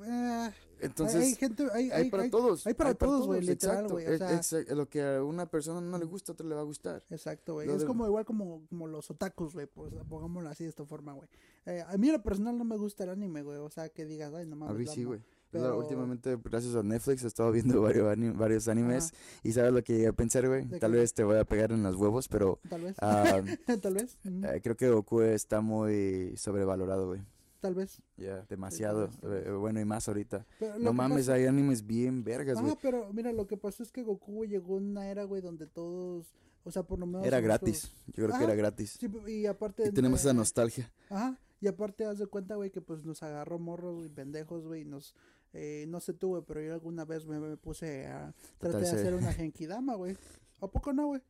[0.06, 0.50] eh,
[0.80, 2.66] Entonces, hay gente, hay, hay hay, para todos.
[2.66, 3.94] hay para todos, güey, literal, exacto.
[3.94, 6.46] güey, o Es- sea- es- lo que a una persona no le gusta, a otra
[6.46, 7.02] le va a gustar.
[7.10, 7.70] Exacto, güey.
[7.70, 9.66] Es de- como igual como, como los otakus, güey.
[9.66, 11.28] Pues pongámoslo así de esta forma, güey.
[11.66, 13.56] Eh, a mí en lo personal no me gusta el anime, güey.
[13.58, 14.76] O sea, que digas, ay, no A mames.
[14.78, 15.08] mí lo sí, amo".
[15.10, 15.20] güey.
[15.50, 19.12] Pero- Últimamente, gracias a Netflix, he estado viendo varios, varios animes.
[19.44, 20.66] Y sabes lo que llegué a pensar, güey.
[20.66, 20.98] ¿De Tal qué?
[20.98, 22.96] vez te voy a pegar en los huevos, pero Tal vez.
[23.00, 23.22] ah,
[23.82, 24.18] tal vez.
[24.24, 27.22] mm, eh, creo que Goku está muy sobrevalorado, güey.
[27.64, 28.02] Tal vez.
[28.18, 29.08] Ya, demasiado.
[29.08, 29.46] tal vez.
[29.46, 30.44] eh, bueno, y más ahorita.
[30.78, 32.74] No mames, pasa- hay animes bien vergas, güey.
[32.74, 35.66] Ah, pero mira, lo que pasó es que Goku llegó en una era, güey, donde
[35.66, 36.34] todos.
[36.62, 37.26] O sea, por lo menos.
[37.26, 37.90] Era gratis.
[38.08, 38.98] Yo creo que era gratis.
[39.00, 39.88] Sí, y aparte.
[39.88, 40.92] Y tenemos esa eh, nostalgia.
[41.08, 41.38] Ajá.
[41.62, 44.82] Y aparte, haz de cuenta, güey, que pues nos agarró morros y pendejos, güey.
[44.82, 45.14] y Nos.
[45.54, 48.34] Eh, no sé tú, güey, pero yo alguna vez me, me puse a.
[48.58, 50.18] Traté de hacer una genkidama, güey.
[50.60, 51.22] ¿A poco no, güey?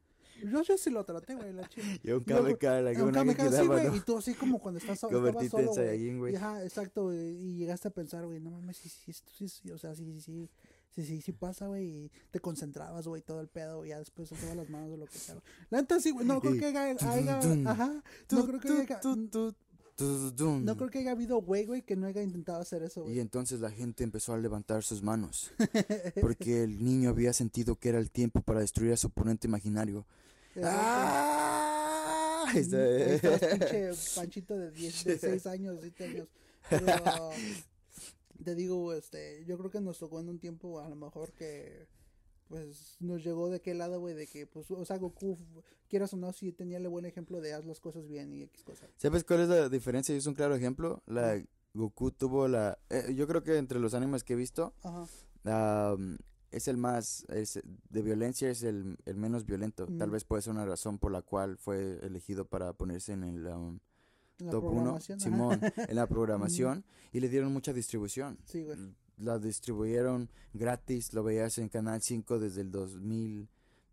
[0.43, 2.01] Yo, yo sí lo traté, güey, la chile.
[2.03, 2.91] Y un luego- Kame la
[3.35, 3.97] que quedaba, güey, ¿no?
[3.97, 6.17] y tú así como cuando estás so- Convertirte en solo, güey.
[6.19, 6.33] Güey.
[6.33, 9.49] Y, Ajá, exacto, güey, y llegaste a pensar, güey, no mames, sí, sí, esto sí,
[9.49, 10.51] sí, o sea, sí, sí, sí,
[10.95, 14.29] sí, sí, sí pasa, güey, y te concentrabas, güey, todo el pedo, y ya después
[14.29, 15.35] soltabas las manos o lo que sea.
[15.35, 15.45] güey.
[15.71, 19.01] La neta sí, güey, no creo Y- que haya, ajá, no creo que haya,
[19.97, 23.21] no creo que haya habido, güey, güey, que no haya intentado hacer eso, Y güey.
[23.21, 25.53] entonces la gente empezó a levantar sus manos,
[26.21, 30.05] porque el niño había sentido que era el tiempo para destruir a su oponente imaginario.
[30.63, 32.45] ¡Ah!
[32.49, 36.29] Ahí Este- estás, pinche panchito de 10, de 6 años, 7 años.
[36.71, 37.31] Pero,
[38.45, 41.87] te digo, este, yo creo que nos tocó en un tiempo a lo mejor que,
[42.49, 45.37] pues, nos llegó de qué lado, güey, de que, pues, o sea, Goku,
[45.89, 48.63] quieras o no, sí tenía el buen ejemplo de haz las cosas bien y X
[48.63, 48.91] cosas.
[48.99, 50.15] ¿Sabes cuál es la diferencia?
[50.15, 51.03] Y es un claro ejemplo.
[51.07, 52.79] La Goku tuvo la...
[52.91, 55.07] eh, yo creo que entre los animes que he visto, Ajá,
[56.57, 57.25] es el más...
[57.29, 59.87] Es, de violencia es el, el menos violento.
[59.99, 60.13] Tal Mm.
[60.13, 63.47] vez puede ser una razón por la cual fue elegido para ponerse en el...
[63.47, 63.79] um,
[64.39, 65.19] top 1, programación.
[65.21, 65.25] ajá.
[65.31, 68.39] Simón, en la programación y le dieron mucha distribución.
[68.45, 68.77] Sí, güey.
[69.17, 73.49] La distribuyeron gratis, lo veías en Canal 5 desde el 2000.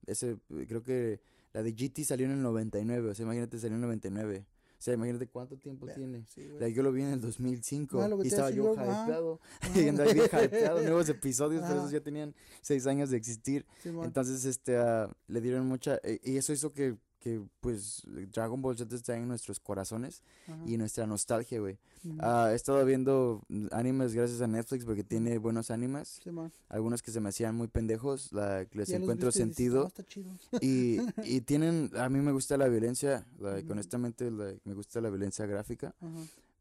[0.07, 1.21] Ese, creo que
[1.53, 4.45] la de GT salió en el 99, o sea, imagínate, salió en el 99.
[4.81, 6.25] Sea, imagínate cuánto tiempo tiene.
[6.27, 9.03] Sí, yo lo vi en el 2005 Ah, lo que y estaba yo ajá.
[9.03, 9.39] hypeado.
[9.75, 13.67] Y andaba bien hypeado, nuevos episodios, pero esos ya tenían seis años de existir.
[13.85, 18.01] Entonces, este, ah, le dieron mucha, eh, y eso hizo que, que, pues,
[18.33, 20.57] Dragon Ball Z está en nuestros corazones Ajá.
[20.65, 21.77] y nuestra nostalgia, güey.
[22.19, 26.19] Ah, he estado viendo animes gracias a Netflix porque tiene buenos animes.
[26.23, 26.51] Simón.
[26.67, 29.83] Algunos que se me hacían muy pendejos, la, les Ya encuentro viste y dices, sentido.
[29.83, 30.31] "Ah, está chido".
[30.61, 35.09] Y, y tienen, a mí me gusta la violencia, like, honestamente, like, me gusta la
[35.09, 35.93] violencia gráfica.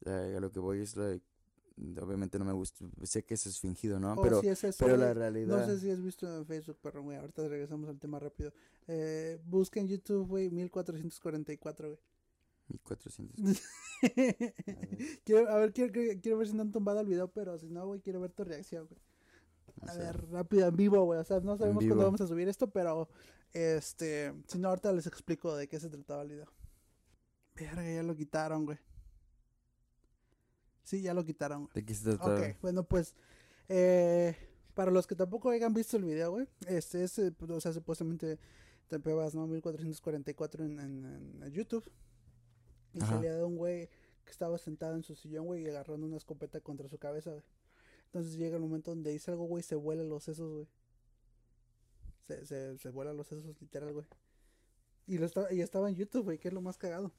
[0.03, 1.25] Like, a lo que voy es, like,
[2.01, 4.15] obviamente no me gusta, sé que eso es fingido, ¿no?
[4.15, 5.67] Oh, pero sí es eso, pero la No realidad...
[5.67, 8.53] sé si has visto en Facebook, pero güey, ahorita regresamos al tema rápido.
[8.87, 12.01] Eh, busca en YouTube, güey, 1444, güey.
[12.69, 13.63] 1400.
[15.25, 17.87] quiero, a ver, quiero, quiero, ver si no han tumbado el video, pero si no,
[17.87, 19.01] güey, quiero ver tu reacción, güey.
[19.81, 21.19] o A sea, ver, rápido, en vivo, güey.
[21.19, 23.09] O sea, no sabemos cuándo vamos a subir esto, pero
[23.53, 26.53] este, si no, ahorita les explico de qué se trataba el video.
[27.57, 28.79] Verga, ya lo quitaron, güey.
[30.85, 31.73] Sí, ya lo quitaron, güey.
[31.75, 32.35] ¿De qué se trata?
[32.35, 33.15] Ok, bueno, pues,
[33.69, 34.37] eh,
[34.75, 37.73] para los que tampoco hayan visto el video, güey, este es, eh, pues, o sea,
[37.73, 38.39] supuestamente
[38.89, 39.47] te pegas, ¿no?
[39.47, 41.89] 1444 en, en, en YouTube.
[42.93, 43.15] Y Ajá.
[43.15, 43.89] salía de un güey
[44.25, 47.45] que estaba sentado en su sillón, güey, y agarrando una escopeta contra su cabeza, güey.
[48.07, 50.67] Entonces llega el momento donde dice algo, güey, se vuelan los sesos, güey.
[52.27, 54.07] Se, se, se vuelan los sesos, literal, güey.
[55.07, 57.13] Y, lo estaba, y estaba en YouTube, güey, que es lo más cagado.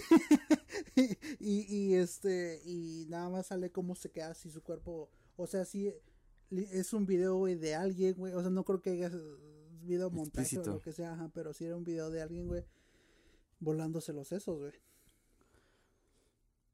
[0.96, 5.10] Y, y, y, este, y nada más sale cómo se queda así su cuerpo.
[5.36, 5.94] O sea, sí,
[6.50, 8.32] es un video, güey, de alguien, güey.
[8.34, 9.10] O sea, no creo que haya
[9.82, 12.64] video montaje o lo que sea, ajá, pero sí era un video de alguien, güey,
[13.58, 14.72] volándose los sesos, güey.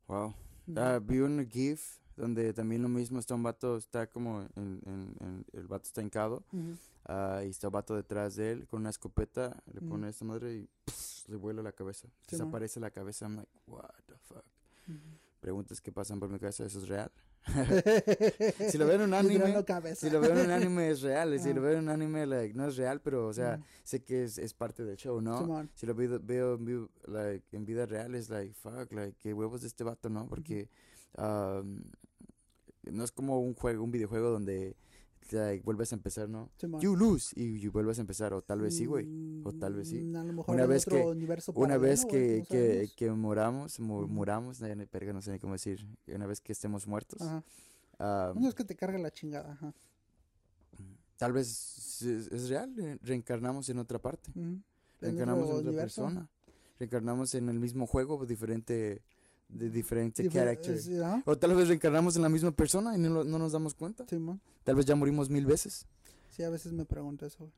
[0.07, 0.35] Wow.
[0.77, 5.17] Ah, vi un GIF donde también lo mismo está un vato, está como en, en-
[5.21, 6.45] en- el vato está hincado
[7.07, 9.89] ah, y está un vato detrás de él con una escopeta, le Ujú.
[9.89, 12.09] pone esta madre y pss, le vuela la cabeza.
[12.27, 12.41] Sí, man.
[12.47, 13.27] Desaparece la cabeza.
[13.27, 14.45] I'm like, what the fuck.
[15.41, 17.11] Preguntas que pasan por mi cabeza, ¿eso es real?
[18.71, 21.51] si lo ven en un anime, si lo veo en un anime es real, si
[21.51, 21.55] Ah.
[21.55, 23.65] lo veo en un anime like, no es real, pero o sea, Ujú.
[23.85, 25.69] sé que es, es parte del show, ¿no?
[25.75, 26.59] Si lo veo, veo
[27.07, 30.69] like, en vida real es like fuck like qué huevos de este vato no porque
[31.17, 31.81] um,
[32.93, 34.77] no es como un juego un videojuego donde
[35.31, 38.77] like, vuelves a empezar no you lose y, y vuelves a empezar o tal vez
[38.77, 39.07] sí güey
[39.45, 40.01] o tal vez sí.
[40.05, 44.07] Mm, A lo mejor Una vez que- universo una vez que, que, que moramos mu-
[44.09, 44.69] muramos no,
[45.13, 48.33] no, sé ni cómo decir una vez que estemos muertos Ajá.
[48.33, 49.75] um, No es que te cargue la chingada, ajá.
[51.17, 54.31] tal vez es, es real eh, reencarnamos en otra parte
[55.01, 56.03] reencarnamos en otra universo.
[56.05, 56.29] persona
[56.79, 59.03] reencarnamos en el mismo juego diferente
[59.49, 60.79] de diferente Difer- carácter.
[61.03, 63.75] ajá, O tal vez reencarnamos en la misma persona y no, lo- no nos damos
[63.75, 64.05] cuenta.
[64.65, 65.87] Tal vez ya morimos mil veces.
[66.31, 67.51] Sí, a veces me pregunto eso.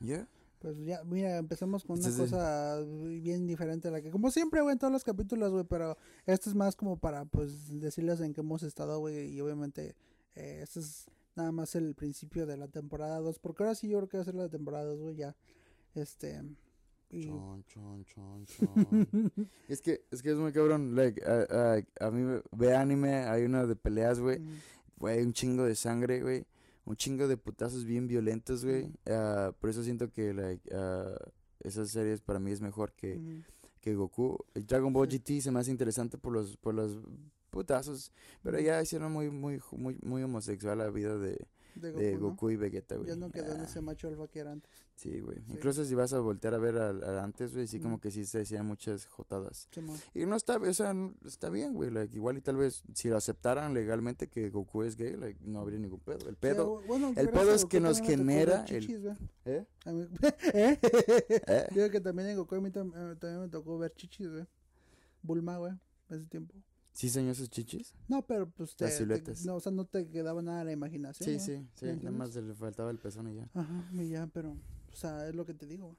[0.00, 0.28] Yeah.
[0.58, 2.80] Pues ya, mira, empezamos con una cosa
[3.20, 6.48] bien diferente a la que, como siempre, güey, en todos los capítulos, güey, pero esto
[6.50, 9.94] es más como para, pues, decirles en qué hemos estado, güey, y obviamente,
[10.34, 11.06] eh, esto es
[11.36, 14.22] nada más el principio de la temporada 2, porque ahora sí yo creo que va
[14.22, 15.36] a ser la temporada 2, güey, ya,
[15.94, 16.42] este,
[17.10, 17.26] y...
[17.28, 19.48] Chon, chon, chon, chon.
[19.68, 20.94] es que es que es muy cabrón.
[20.94, 24.38] Like, a, a- a mí ve anime, hay una de peleas, güey.
[24.40, 24.58] mm,
[24.98, 26.46] Güey, un chingo de sangre, güey.
[26.84, 28.92] Un chingo de putazos bien violentos, güey.
[29.06, 31.14] Ah, por eso siento que like, ah,
[31.60, 33.44] esas series para mí es mejor que, mm,
[33.80, 34.38] que Goku.
[34.54, 35.18] El Dragon Ball Sí.
[35.18, 36.98] GT se me hace interesante por los por los
[37.50, 42.50] putazos, pero ya hicieron muy muy muy muy homosexual la vida de, de de Goku,
[42.50, 43.08] y Vegeta, güey.
[43.08, 44.70] Ya no quedó en Ah, ese macho alfa que era antes.
[44.96, 45.36] Sí, güey.
[45.46, 45.52] Sí.
[45.52, 48.24] Incluso si vas a voltear a ver al, al antes, güey, sí como que sí
[48.24, 49.68] se decían muchas jotadas.
[49.70, 49.98] Simón.
[50.14, 51.90] Y no está, o sea, está bien, güey.
[51.90, 55.60] like, igual y tal vez si lo aceptaran legalmente que Goku es gay, like, no
[55.60, 56.28] habría ningún pedo.
[56.28, 59.00] El pedo, Sí, bueno, el pedo es que nos genera el- chichis.
[59.44, 59.66] ¿eh?
[59.84, 60.08] Mí-
[60.54, 60.78] ¿Eh?
[60.82, 61.66] ¿Eh?
[61.72, 64.46] Digo que también en Goku a mí tam- eh, también me tocó ver chichis, güey.
[65.22, 65.72] Bulma, güey,
[66.08, 66.54] ese tiempo.
[66.96, 67.92] ¿Sí enseñó sus chichis?
[68.08, 69.44] No, pero pues te, Las te- siluetas.
[69.44, 71.28] no, o sea, no te quedaba nada a la imaginación.
[71.28, 71.84] Sí, sí, sí.
[71.84, 73.50] ¿Me Nada más le faltaba el pezón y ya.
[73.52, 75.94] Ajá, y ya, pero, o sea, es lo que te digo.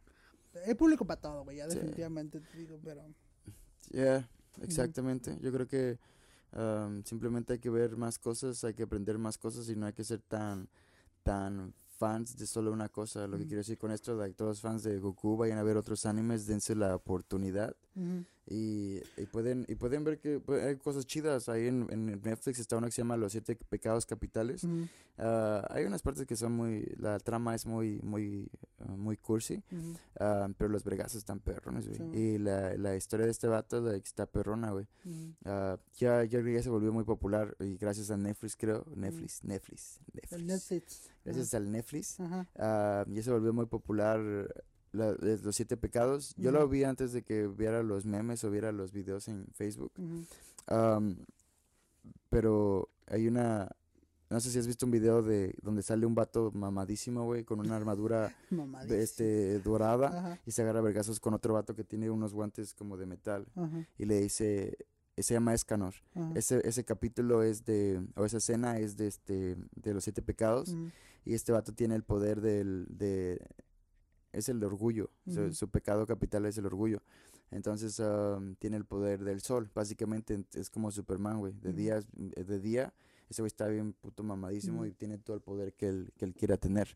[0.65, 1.75] Hay público para todo, güey, ya Sí.
[1.75, 3.03] definitivamente te digo, pero...
[3.91, 4.27] Yeah,
[4.61, 5.37] exactamente.
[5.39, 5.99] Yo creo que
[6.53, 9.93] um, simplemente hay que ver más cosas, hay que aprender más cosas y no hay
[9.93, 10.67] que ser tan,
[11.21, 13.27] tan fans de solo una cosa.
[13.27, 15.77] Lo que quiero decir con esto, like, todos los fans de Goku vayan a ver
[15.77, 17.75] otros animes, dense la oportunidad
[18.45, 21.49] y, y pueden y pueden ver que pues, hay cosas chidas.
[21.49, 24.65] Ahí en, en Netflix está una que se llama Los Siete Pecados Capitales.
[25.17, 28.49] Ah, hay unas partes que son muy, la trama es muy, muy,
[28.95, 29.61] muy cursi.
[30.19, 31.97] Ah, pero los bregazos están perrones, güey.
[32.11, 32.17] Sí.
[32.17, 34.87] Y la, la historia de este vato like, está perrona, güey.
[35.45, 38.85] Ah, ya, ya, ya se volvió muy popular y gracias a Netflix, creo.
[38.95, 40.43] Netflix, Netflix, Netflix.
[40.45, 41.09] Netflix.
[41.25, 42.17] Gracias al Netflix.
[42.57, 44.19] Ah, ya se volvió muy popular
[44.93, 46.33] la- los siete pecados.
[46.37, 49.91] Yo lo vi antes de que viera los memes o viera los videos en Facebook.
[52.29, 53.69] pero hay una...
[54.29, 57.59] No sé si has visto un video de donde sale un vato mamadísimo, güey, con
[57.61, 58.35] una armadura
[58.87, 62.73] de este dorada Ajá, y se agarra vergazos con otro vato que tiene unos guantes
[62.73, 64.77] como de metal ajá, y le dice
[65.17, 65.95] se llama Escanor.
[66.13, 66.31] ajá.
[66.35, 70.69] Ese ese capítulo es de o esa escena es de este de los siete pecados
[70.69, 70.89] Ujú,
[71.25, 73.39] y este vato tiene el poder del de
[74.33, 75.09] es el orgullo,
[75.51, 77.01] su, pecado capital es el orgullo.
[77.49, 81.53] Entonces am, tiene el poder del sol, básicamente ent- es como Superman, güey.
[81.53, 82.93] De día de día
[83.29, 86.33] ese güey está bien puto mamadísimo y tiene todo el poder que él que él
[86.33, 86.87] quiera tener.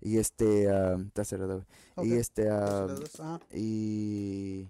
[0.00, 1.64] Y este am, está cerrado.
[1.96, 2.08] güey.
[2.08, 2.14] Ok.
[2.14, 4.68] Y este las dos, ajá, y,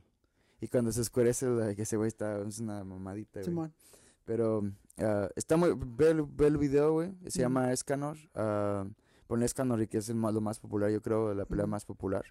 [0.61, 3.55] y cuando se oscurece, ese güey está, es una mamadita, güey.
[4.25, 4.63] Pero
[4.99, 8.17] ah, está muy, ve, el- ve el video, güey, se llama Escanor.
[8.35, 8.87] ah,
[9.27, 12.25] pon Escanor y que es el lo más popular, yo creo, la pelea más popular.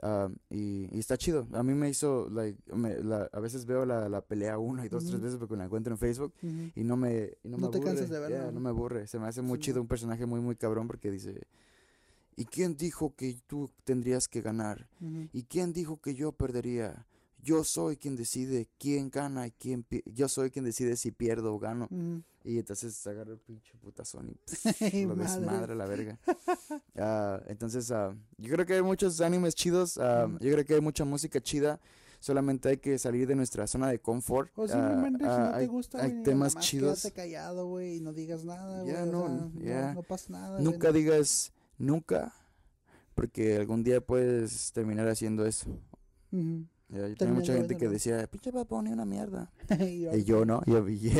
[0.00, 1.46] Ah, y, y está chido.
[1.52, 4.88] A mí me hizo, like, me- la- a veces veo la, la pelea una y
[4.88, 6.32] dos, tres veces porque la encuentro en Facebook
[6.74, 7.90] y no me, y no me te aburre.
[7.90, 8.60] cansas de verla, yeah, ¿no?
[8.60, 9.06] me aburre.
[9.06, 11.46] Se me hace muy Sí, chido, un personaje muy, muy cabrón porque dice,
[12.36, 14.88] ¿y quién dijo que tú tendrías que ganar?
[15.32, 17.06] ¿Y quién dijo que yo perdería?
[17.42, 21.58] Yo soy quien decide quién gana y quién yo soy quien decide si pierdo o
[21.58, 21.88] gano.
[22.44, 24.36] Y entonces agarra el pinche putazón y
[24.84, 25.40] Ay, lo madre.
[25.40, 26.18] desmadra la verga.
[26.96, 30.38] Ah, entonces, ah, yo creo que hay muchos animes chidos, ah, Ujú.
[30.44, 31.80] yo creo que hay mucha música chida.
[32.20, 34.50] Solamente hay que salir de nuestra zona de confort.
[34.56, 37.02] O simplemente si no te hay, gusta, hay nada temas más chidos.
[37.02, 38.94] Quédate callado, güey, y no digas nada, güey.
[38.94, 39.94] o no, sea, ya.
[39.94, 40.60] no pasa nada.
[40.60, 42.32] Nunca digas nunca,
[43.14, 45.66] porque algún día puedes terminar haciendo eso.
[46.30, 46.66] Ujú.
[46.68, 49.50] Ya, yo tenía mucha gente que decía, pinche Bad Bunny una mierda.
[49.80, 51.10] y, Y yo no, yo, vi- yo-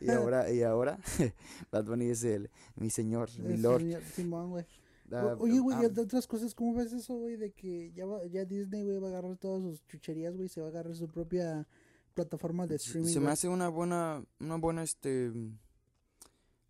[0.00, 0.98] y ahora, y ahora,
[1.72, 3.80] Bad Bunny es el, mi señor, mi lord.
[3.80, 4.64] señor Simón, güey.
[5.12, 7.36] Ah, O- Oye, güey, ah, y de otras cosas, ¿cómo ves eso, güey?
[7.36, 10.60] De que ya, va- ya Disney, güey, va a agarrar todas sus chucherías, güey, se
[10.60, 11.66] va a agarrar su propia
[12.14, 13.12] plataforma de streaming.
[13.12, 15.30] se me hace una buena, una buena, este,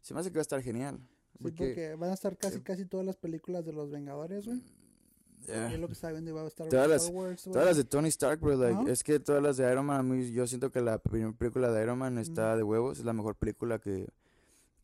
[0.00, 0.98] se me hace que va a estar genial.
[0.98, 4.46] Sí, Porque, porque van a estar casi, eh, casi todas las películas de los Vengadores,
[4.46, 4.60] güey.
[5.46, 8.40] Ya, Es lo que va a estar Todas las- Wars, todas las de Tony Stark,
[8.40, 10.98] bro, like, es que todas las de Iron Man, a mí- yo siento que la
[10.98, 14.08] primera película de Iron Man está de huevos, es la mejor película que,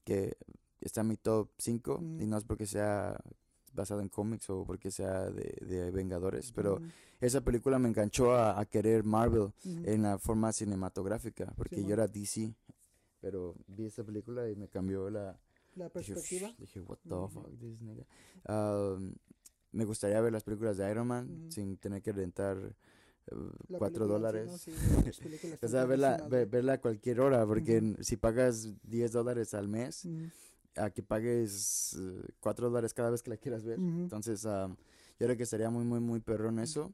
[0.04, 0.36] que
[0.80, 3.18] está en mi top 5, y no es porque sea
[3.72, 6.80] basado en cómics o porque sea de, de Vengadores, pero
[7.20, 11.92] esa película me enganchó a, a querer Marvel en la forma cinematográfica, porque Sí, yo
[11.94, 12.54] era DC,
[13.20, 15.38] pero vi esa película y me cambió la
[15.76, 16.48] La dije, perspectiva.
[16.48, 18.04] "Sh", dije, what the fuck this nigga?"
[18.48, 19.14] Um,
[19.72, 22.56] me gustaría ver las películas de Iron Man sin tener que rentar
[23.68, 24.50] La cuatro dólares.
[24.50, 24.58] ¿no?
[24.58, 24.72] Sí,
[25.62, 30.30] O sea, verla, verla a cualquier hora, porque si pagas 10 dólares al mes, Ujú,
[30.76, 33.78] a que pagues eh, 4 dólares cada vez que la quieras ver.
[33.78, 34.76] Entonces, am,
[35.18, 36.92] yo creo que sería muy, muy, muy perrón eso.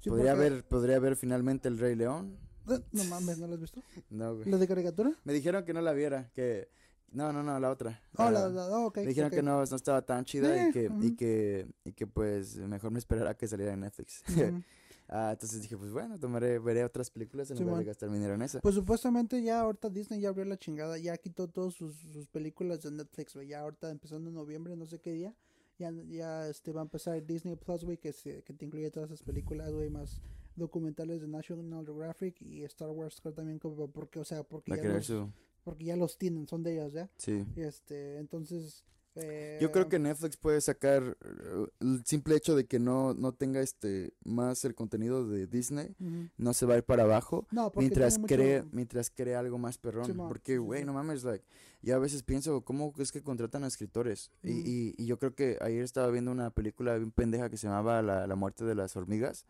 [0.00, 2.36] Sí, podría, porque- haber, podría haber finalmente El Rey León.
[2.92, 3.82] No mames, ¿no la has visto?
[4.10, 4.50] No, güey.
[4.50, 5.12] ¿La de caricatura?
[5.24, 6.68] Me dijeron que no la viera, que...
[7.12, 8.00] No, no, no, la otra.
[8.16, 10.72] Oh, la, Ah, la, oh, me dijeron que no, no estaba tan chida Eh, y,
[10.72, 14.22] que, y, que, y que pues mejor me esperara que saliera en Netflix.
[15.10, 17.78] Ah, entonces dije, pues bueno, tomaré, veré otras películas en lugar Simón.
[17.78, 18.60] de gastar dinero en esa.
[18.60, 22.82] Pues supuestamente ya ahorita Disney ya abrió la chingada, ya quitó todas sus, sus películas
[22.82, 23.48] de Netflix, güey.
[23.48, 25.34] Ya ahorita empezando en noviembre, no sé qué día,
[25.78, 29.08] ya, ya este va a empezar Disney Plus, güey, que, se- que te incluye todas
[29.10, 30.20] esas películas, güey, más
[30.56, 34.82] documentales de National Geographic y Star Wars creo también como porque, o sea, porque ya,
[34.82, 35.32] los, su...
[35.68, 37.10] porque ya los tienen, son de ellos, ¿ya?
[37.18, 37.44] Sí.
[37.56, 38.84] Este, entonces...
[39.20, 43.32] Eh, Yo creo que Netflix puede sacar eh, el simple hecho de que no, no
[43.32, 45.96] tenga este más el contenido de Disney,
[46.36, 49.76] no se va a ir para abajo No, mientras mucho- cree mientras cree algo más
[49.76, 50.86] perrón, porque sí, güey, sí.
[50.86, 51.44] no mames, like
[51.82, 55.34] yo a veces pienso cómo es que contratan a escritores y, y, y yo creo
[55.34, 58.76] que ayer estaba viendo una película bien pendeja que se llamaba La, la muerte de
[58.76, 59.46] las hormigas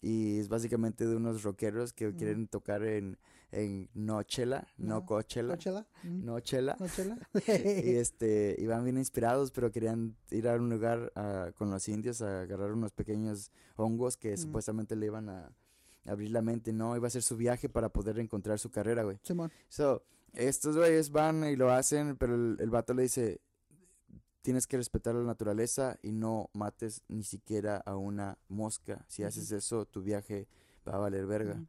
[0.00, 3.18] y es básicamente de unos rockeros que quieren tocar en
[3.52, 5.86] en Nochela, no No, Coachella, ¿Coachella?
[6.04, 6.12] Ujú.
[6.24, 7.16] Nochela ¿Coachella?
[7.84, 12.22] y este iban bien inspirados pero querían ir a un lugar ah, con los indios
[12.22, 14.36] a agarrar unos pequeños hongos que Mm.
[14.38, 15.52] supuestamente le iban a
[16.06, 19.18] abrir la mente no iba a ser su viaje para poder encontrar su carrera güey
[19.22, 19.52] Simón.
[19.68, 23.40] so estos güeyes van y lo hacen pero el, el vato le dice
[24.40, 29.52] tienes que respetar la naturaleza y no mates ni siquiera a una mosca si haces
[29.52, 30.48] eso tu viaje
[30.88, 31.62] va a valer verga.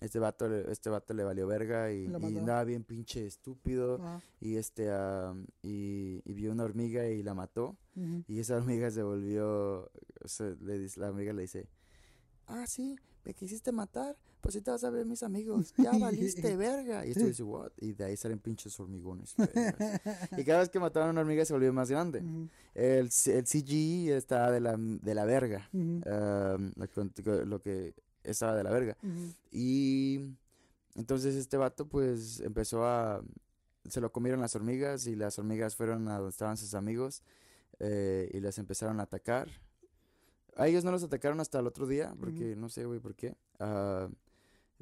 [0.00, 2.06] Este vato le- este vato le valió verga y,
[2.40, 3.98] andaba bien pinche estúpido
[4.40, 7.76] y este am, y, y vio una hormiga y la mató.
[8.26, 9.90] Y esa hormiga se volvió
[10.24, 11.68] o sea, le dice, la hormiga le dice
[12.46, 16.56] ah sí me quisiste matar pues si te vas a ver mis amigos ya valiste
[16.56, 20.00] verga y esto dice what y de ahí salen pinches hormigones vergas".
[20.36, 22.20] y cada vez que mataban a una hormiga se volvió más grande.
[22.74, 25.68] El, el CGI está de la de la verga.
[25.72, 28.96] Lo que- lo que estaba de la verga
[29.50, 30.20] y
[30.94, 33.22] entonces este vato pues empezó a...
[33.88, 37.22] Se lo comieron las hormigas y las hormigas fueron a donde estaban sus amigos
[37.80, 39.48] eh, y les empezaron a atacar.
[40.56, 43.34] A ellos no los atacaron hasta el otro día porque no sé, güey, por qué.
[43.58, 44.08] Ah,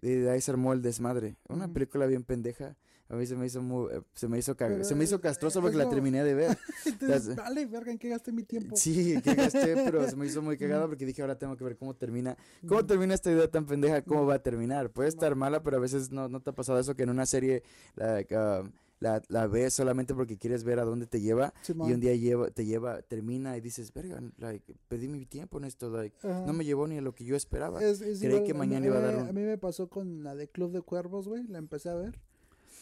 [0.03, 1.37] y de ahí se armó el desmadre.
[1.48, 2.76] Una película bien pendeja.
[3.11, 5.59] A mí se me hizo muy, eh, se me hizo Pero se me hizo castroso
[5.59, 6.57] es porque la terminé de ver.
[6.87, 8.77] Entonces, vale, verga, ¿en qué gasté mi tiempo?
[8.77, 11.77] Sí, que gasté, pero se me hizo muy cagado porque dije, ahora tengo que ver
[11.77, 12.37] cómo termina.
[12.68, 14.03] ¿Cómo termina esta idea tan pendeja?
[14.03, 14.90] ¿Cómo va a terminar?
[14.90, 17.27] Puede estar mala, pero a veces no, no te ha pasado eso que en una
[17.27, 17.64] serie
[17.96, 18.70] like, um,
[19.01, 21.53] la, la ves solamente porque quieres ver a dónde te lleva
[21.88, 25.64] y un día lleva, te lleva, termina y dices, verga, like, perdí mi tiempo en
[25.64, 27.83] esto, like, no me llevó ni a lo que yo esperaba.
[27.83, 29.88] Es- es Creí igual, que mí- mañana iba a dar un- A mí me pasó
[29.88, 31.44] con la de Club de Cuervos, güey.
[31.49, 32.20] La empecé a ver.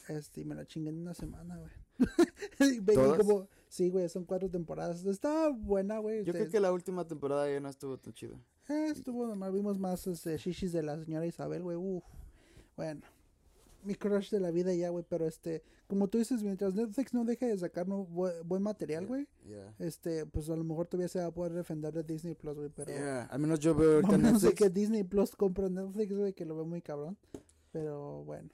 [0.08, 1.70] Este, y me la chingué en una semana, güey.
[3.18, 5.04] Como, sí, güey, son cuatro temporadas.
[5.04, 6.24] Está buena, güey.
[6.24, 8.36] Yo este, creo que la última temporada ya no estuvo tan chida.
[8.68, 9.52] eh, estuvo normal.
[9.52, 11.76] Vimos más este, shishis de la señora Isabel, güey.
[11.76, 12.04] Uf.
[12.76, 13.02] Bueno.
[13.84, 15.04] Mi crush de la vida ya, güey.
[15.08, 19.06] Pero este, como tú dices, mientras Netflix no deje de sacar nu- bu- buen material,
[19.06, 19.28] güey.
[19.46, 19.72] Yeah.
[19.78, 22.70] Este, pues a lo mejor todavía se va a poder defender de Disney Plus, güey.
[22.70, 22.90] Pero.
[22.92, 24.54] Yeah, Al menos yo veo ahorita No sé Netflix.
[24.54, 27.16] que Disney Plus compra Netflix, güey, que lo veo muy cabrón.
[27.70, 28.48] Pero bueno.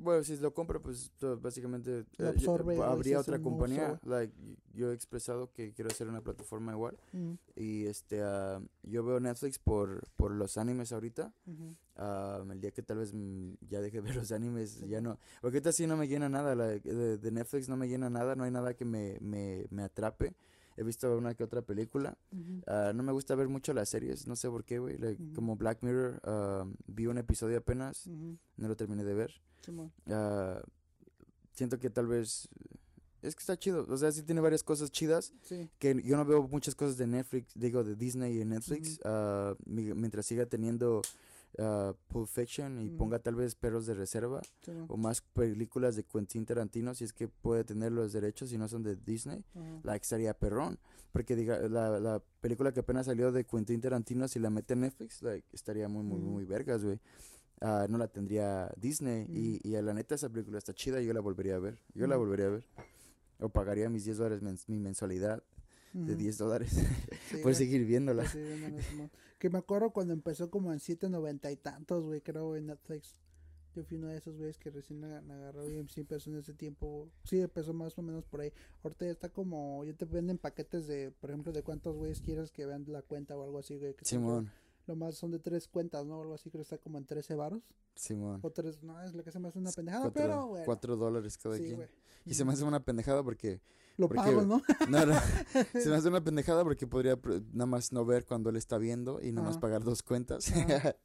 [0.00, 2.04] Bueno, si lo compro, pues básicamente eh,
[2.38, 2.46] yo-
[2.92, 4.00] habría otra compañía.
[4.04, 4.32] Like,
[4.74, 6.96] yo he expresado que quiero hacer una plataforma igual.
[7.12, 11.32] Mm, Y este, ah, yo veo Netflix por, por los animes ahorita.
[11.96, 15.18] Ah, el día que tal vez mm, ya deje de ver los animes, ya no.
[15.40, 16.54] Porque ahorita sí no me llena nada.
[16.54, 18.36] like, de, de Netflix no me llena nada.
[18.36, 20.32] No hay nada que me, me, me atrape.
[20.78, 22.16] He visto una que otra película.
[22.68, 24.28] Ah, no me gusta ver mucho las series.
[24.28, 24.96] No sé por qué, güey.
[24.96, 25.20] like.
[25.34, 26.20] Como Black Mirror.
[26.22, 28.06] ah, vi un episodio apenas.
[28.06, 29.32] No lo terminé de ver.
[30.06, 30.62] Ah,
[31.52, 32.48] siento que tal vez.
[33.22, 33.84] Es que está chido.
[33.88, 35.68] O sea, sí tiene varias cosas chidas Sí.
[35.80, 39.00] que yo no veo muchas cosas de Netflix, digo, de Disney y Netflix,
[39.66, 41.02] mi- mientras siga teniendo
[41.58, 44.40] ah, Pulp Fiction y ponga tal vez Perros de Reserva
[44.88, 48.68] o más películas de Quentin Tarantino, si es que puede tener los derechos y no
[48.68, 49.44] son de Disney,
[49.84, 50.78] like estaría perrón,
[51.12, 54.80] porque diga, la, la película que apenas salió de Quentin Tarantino, si la mete en
[54.80, 57.00] Netflix, like, estaría muy, muy, muy vergas, güey.
[57.60, 61.12] Ah, no la tendría Disney y, y a la neta esa película está chida, yo
[61.12, 62.64] la volvería a ver, yo la volvería a ver.
[63.40, 65.42] O pagaría mis 10 dólares mens- mi mensualidad
[65.92, 66.20] de Ujú.
[66.22, 66.70] 10 dólares
[67.30, 68.26] Sí, por seguir viéndola.
[68.26, 68.40] Sí.
[69.38, 73.20] Que me acuerdo cuando empezó como en 7.90 y tantos, güey, creo, en Netflix.
[73.76, 77.08] Yo fui uno de esos güeyes que recién agarró y sí empezó en ese tiempo.
[77.22, 78.52] Sí, empezó más o menos por ahí.
[78.82, 82.50] Ahorita ya está como, ya te venden paquetes de, por ejemplo, de cuántos güeyes quieras
[82.50, 83.94] que vean la cuenta o algo así, güey.
[84.02, 84.50] Simón.
[84.88, 86.20] Lo más son de tres cuentas, ¿no?
[86.20, 87.62] Algo así, creo que está como en 13 varos.
[87.94, 88.40] Simón.
[88.42, 90.64] O tres, no, es lo que se me hace una pendejada, cuatro, pero bueno.
[90.64, 91.76] cuatro dólares cada sí, quien.
[91.76, 91.88] güey.
[92.24, 93.60] Y se me hace una pendejada porque...
[93.96, 94.62] Lo porque- pago, ¿no?
[94.88, 95.14] No, no,
[95.72, 97.18] se me hace una pendejada porque podría
[97.52, 100.52] nada más no ver cuando él está viendo y nada más pagar dos cuentas.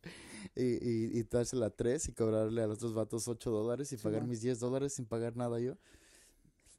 [0.55, 3.97] Y, y, y dársela a tres y cobrarle a los otros vatos ocho dólares y
[3.97, 4.29] Sí, pagar man.
[4.29, 5.77] mis 10 dólares sin pagar nada yo.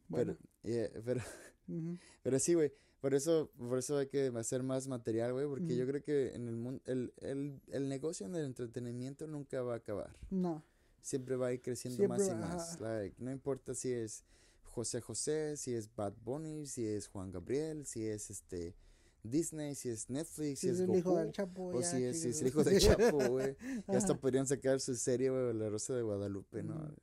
[0.07, 0.37] Bueno.
[0.63, 1.21] Pero, yeah, pero,
[1.67, 1.97] ujú.
[2.23, 2.73] pero sí, güey.
[3.05, 6.49] Por eso, por eso hay que hacer más material, güey, porque yo creo que en
[6.49, 10.17] el mundo, el, el, el negocio del entretenimiento nunca va a acabar.
[10.31, 10.65] No.
[11.03, 12.81] Siempre va a ir creciendo Siempre más y más.
[12.81, 14.25] Like, no importa si es
[14.63, 18.75] José José, si es Bad Bunny, si es Juan Gabriel, si es este
[19.23, 21.87] Disney, si es Netflix, Si si es es el Goku, hijo del Chapo, o ya,
[21.87, 23.55] si es, si es el hijo del Chapo, güey.
[23.87, 26.77] Ya hasta podrían sacar su serie, güey, La Rosa de Guadalupe, ¿no?
[26.77, 26.95] Ujú.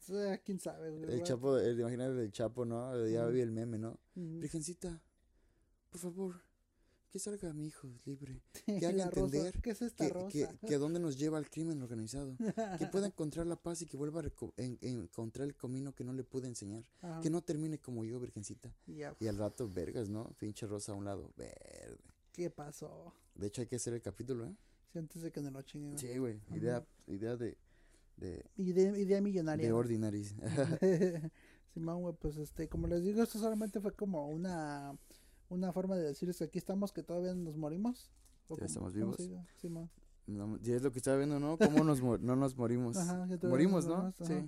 [0.00, 0.12] Sí,
[0.44, 1.22] quién sabe, güey, El.
[1.22, 3.06] Chapo, el, imagínate el Chapo, ¿no?
[3.06, 3.96] Ya vi el meme, ¿no?
[4.16, 5.00] Virgencita,
[6.00, 6.40] por favor,
[7.10, 8.42] que salga mi hijo libre.
[8.66, 12.36] Que haga entender ¿Qué es Que, que, que a dónde nos lleva el crimen organizado.
[12.78, 14.24] Que pueda encontrar la paz y que vuelva a
[14.56, 16.84] en- encontrar el camino que no le pude enseñar.
[17.00, 17.20] Ajá.
[17.20, 18.74] Que no termine como yo, Virgencita.
[18.86, 20.24] Ya, Y al rato, vergas, ¿no?
[20.38, 21.32] Pinche rosa a un lado.
[21.36, 21.98] Verde.
[22.32, 23.14] ¿Qué pasó?
[23.34, 24.54] De hecho, hay que hacer el capítulo, ¿eh?
[24.92, 25.98] Sí, antes de que nos lo chinguen.
[25.98, 26.38] Sí, güey.
[26.54, 27.56] Idea, idea de,
[28.18, 29.64] de, Idea, idea millonaria.
[29.66, 30.34] de ordinaries.
[31.72, 34.96] Simón, güey, pues este, como les digo, esto solamente fue como una,
[35.48, 38.10] una forma de decirles que aquí estamos, que todavía no nos morimos.
[38.48, 39.16] ¿O Ya estamos vivos.
[39.16, 39.46] se dice?
[39.56, 39.90] Simón.
[40.26, 41.56] No, y es lo que estaba viendo, ¿no?
[41.56, 42.96] ¿Cómo nos no nos morimos?
[42.96, 43.96] Ajá, ya Morimos, ¿no?
[43.96, 44.46] morimos, ajá.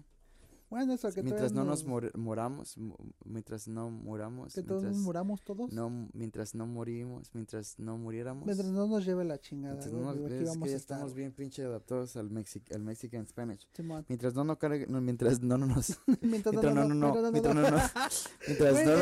[0.70, 5.02] Bueno, eso que Mientras no nos mor- moramos, mo- mientras no moramos, Que todos mientras
[5.02, 5.72] muramos todos.
[5.72, 8.44] no, mientras no morimos, mientras no muriéramos.
[8.44, 9.74] Mientras no nos lleve la chingada.
[9.74, 13.66] mientras no- aquí es que ya estamos bien pinche adaptados al, Mexic al Mexican Spanish.
[13.72, 14.04] Simón.
[14.08, 17.22] Mientras no nos cargue, no, mientras no, no nos, Mientras no, no, no, mientras no,
[17.22, 17.62] no, mientras no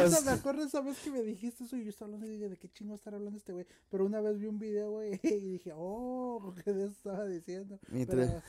[0.08, 2.48] nos, me acuerdo esa vez que me dijiste eso y yo estaba hablando y dije,
[2.48, 3.66] ¿de qué chingo estar hablando este güey?
[3.90, 7.78] Pero una vez vi un video, güey, y dije, oh, ¿qué de eso estaba diciendo?
[7.90, 8.42] mientras,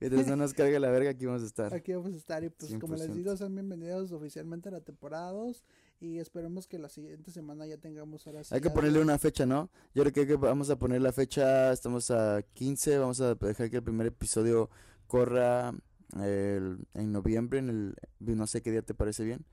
[0.00, 1.74] mientras no nos cargue la verga, aquí vamos a estar.
[1.74, 3.14] aquí vamos a estar y pues como les 100%.
[3.14, 5.64] digo, sean bienvenidos oficialmente a la temporada 2
[6.00, 9.46] y esperemos que la siguiente semana ya tengamos ahora sí Hay que ponerle una fecha,
[9.46, 9.70] ¿no?
[9.94, 13.76] Yo creo que vamos a poner la fecha, estamos a 15, vamos a dejar que
[13.76, 14.70] el primer episodio
[15.06, 15.74] corra
[16.20, 19.44] el- en noviembre, en el, no sé qué día te parece bien,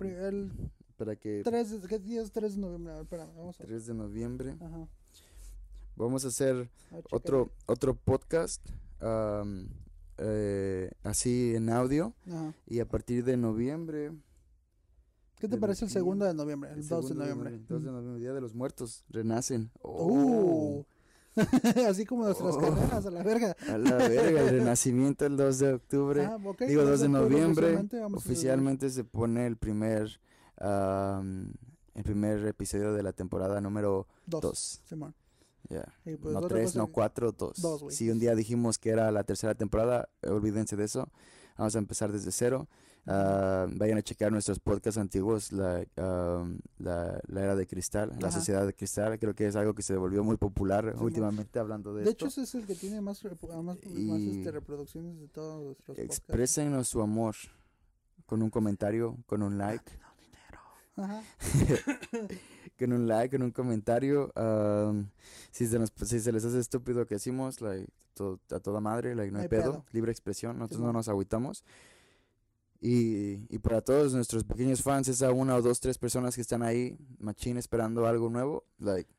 [0.00, 0.50] El
[0.96, 2.92] para que 3, ¿qué día es 3 de noviembre?
[2.92, 4.88] A ver, espérame, vamos a 3 de noviembre Ajá.
[5.96, 8.64] vamos a hacer a otro otro podcast
[10.18, 12.14] eh, así en audio.
[12.26, 12.54] Ajá.
[12.66, 14.12] y a partir de noviembre
[15.40, 16.70] ¿Qué te parece el segundo de noviembre?
[16.72, 17.60] El, el 2 de noviembre.
[17.68, 19.70] 2 de noviembre, Día de los Muertos, renacen.
[19.82, 20.82] Uh.
[20.82, 20.86] Oh,
[21.88, 22.60] Así como nuestras Oh.
[22.60, 23.56] carreras, a la verga.
[23.68, 26.24] a la verga, el renacimiento el 2 de octubre.
[26.24, 30.20] Ah, ok, Digo, 2 de noviembre, oficialmente, oficialmente se pone el primer
[30.56, 31.52] am,
[31.94, 34.40] el primer episodio de la temporada número Dos.
[34.42, 34.82] 2.
[34.88, 35.14] Simón.
[36.04, 37.60] Y pues no otra 3, cosa no que- 4, 2.
[37.60, 37.94] Dos.
[37.94, 41.08] Si un día dijimos que era la tercera temporada, olvídense de eso.
[41.56, 42.68] Vamos a empezar desde cero.
[43.10, 48.66] Ah, vayan a checar nuestros podcasts antiguos, la, la, la era de cristal, la sociedad
[48.66, 49.18] de cristal.
[49.18, 52.26] Creo que es algo que se volvió muy popular últimamente hablando de, De esto.
[52.26, 56.18] hecho, ese es el que tiene más, ah, más, este, reproducciones de todos nuestros podcasts.
[56.18, 57.34] Exprésenos su amor
[58.26, 59.90] con un comentario, con un like.
[60.98, 61.22] Ajá.
[62.78, 64.30] con un like, con un comentario.
[64.34, 65.08] am,
[65.50, 69.14] si, se nos, si se les hace estúpido que decimos, like, to- a toda madre,
[69.14, 70.96] like, no hay pedo, libre expresión, nosotros no Simón.
[70.96, 71.64] nos agüitamos.
[72.80, 76.62] Y, y para todos nuestros pequeños fans, esa una o dos, tres personas que están
[76.62, 79.10] ahí, machín, esperando algo nuevo, like,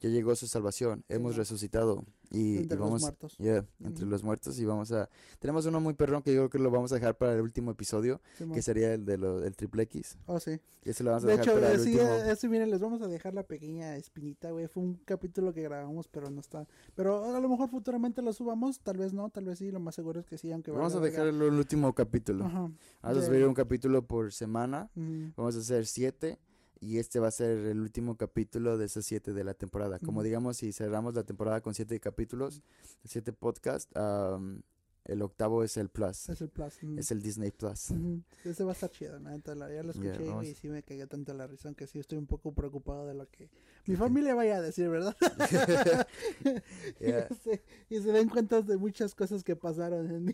[0.00, 2.04] ya llegó su salvación, hemos resucitado
[2.34, 3.36] y, y Entre los vamos, muertos.
[3.38, 4.10] yeah, entre Ujú.
[4.10, 5.08] los muertos y vamos a,
[5.38, 7.70] tenemos uno muy perrón que yo creo que lo vamos a dejar para el último
[7.70, 8.54] episodio, Simón.
[8.54, 10.58] que sería el de lo, del triple X, Oh, sí.
[10.84, 12.10] y ese lo vamos a De dejar hecho, para eh, el sí, último.
[12.10, 14.66] eh, eso, miren, les vamos a dejar la pequeña espinita, güey.
[14.68, 16.66] Fue un capítulo que grabamos, pero no está.
[16.94, 19.94] Pero a lo mejor futuramente lo subamos, tal vez no, tal vez sí, lo más
[19.94, 22.44] seguro es que sí, aunque Vamos a dejar el, el último capítulo.
[22.44, 22.58] Ajá.
[23.02, 24.90] Vamos a de- subir un capítulo por semana.
[24.96, 25.32] Ujú.
[25.36, 26.38] Vamos a hacer siete.
[26.84, 29.98] Y este va a ser el último capítulo de esos siete de la temporada.
[29.98, 32.62] Como digamos, si cerramos la temporada con siete capítulos,
[33.04, 34.60] siete podcasts, am,
[35.04, 36.28] el octavo es el Plus.
[36.30, 36.74] Es el plus.
[36.96, 37.92] Es el Disney Plus.
[38.44, 40.46] Ese va a estar chido, neta, la- ya lo escuché vamos.
[40.46, 43.28] y sí me cagué tanto la risa, aunque sí estoy un poco preocupado de lo
[43.30, 43.50] que
[43.86, 45.14] mi familia vaya a decir, ¿verdad?
[47.00, 47.28] Yeah.
[47.44, 47.50] Sí,
[47.90, 50.32] y se den cuenta de muchas cosas que pasaron en mi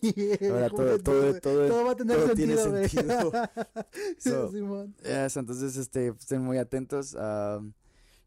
[0.49, 1.41] Ahora todo, juventud, todo, güey.
[1.41, 3.33] todo, Todo va a tener todo tiene sentido, sentido.
[4.19, 4.51] So.
[5.03, 7.15] Yes, entonces este, estén muy atentos.
[7.17, 7.73] am,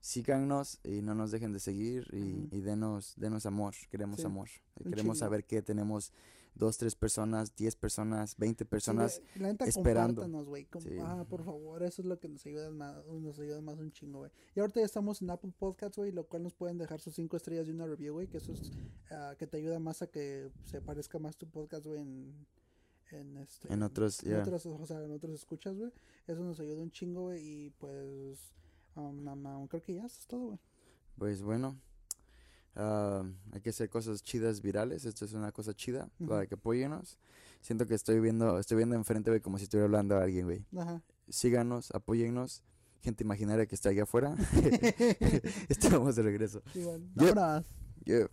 [0.04, 3.74] síganos y no nos dejen de seguir y, denos, denos amor.
[3.90, 4.50] Queremos Sí, amor.
[4.84, 6.12] un Queremos saber qué tenemos
[6.56, 10.28] dos, tres personas, diez personas, veinte personas Sí, la neta, esperando.
[10.44, 10.68] güey.
[10.82, 10.98] Sí.
[11.02, 14.20] Ah, por favor, eso es lo que nos ayuda más, nos ayuda más un chingo,
[14.20, 14.32] güey.
[14.56, 17.38] Y ahorita ya estamos en Apple Podcasts, güey, lo cual nos pueden dejar sus cinco
[17.38, 18.74] estrellas y una review, güey, que eso es
[19.10, 22.46] ah, que te ayuda más a que se parezca más tu podcast, güey, en,
[23.12, 24.42] en este en otros, en ya.
[24.42, 25.94] otras, o sea, en otros escuchas, güey.
[26.28, 28.54] Eso nos ayuda un chingo, güey, y pues
[28.96, 30.60] um, na- creo que ya eso es todo, güey.
[31.18, 31.78] Pues bueno,
[32.76, 35.06] ah, hay que hacer cosas chidas virales.
[35.06, 37.18] Esto es una cosa chida para que apóyenos.
[37.62, 40.66] Siento que estoy viendo, estoy viendo enfrente, güey, como si estuviera hablando a alguien, güey.
[40.78, 41.02] Ajá.
[41.30, 42.64] Síganos, apóyennos.
[43.02, 44.36] Gente imaginaria que está allá afuera.
[45.70, 46.62] Estamos de regreso.
[46.74, 47.04] Igual.
[48.06, 48.30] Yeah.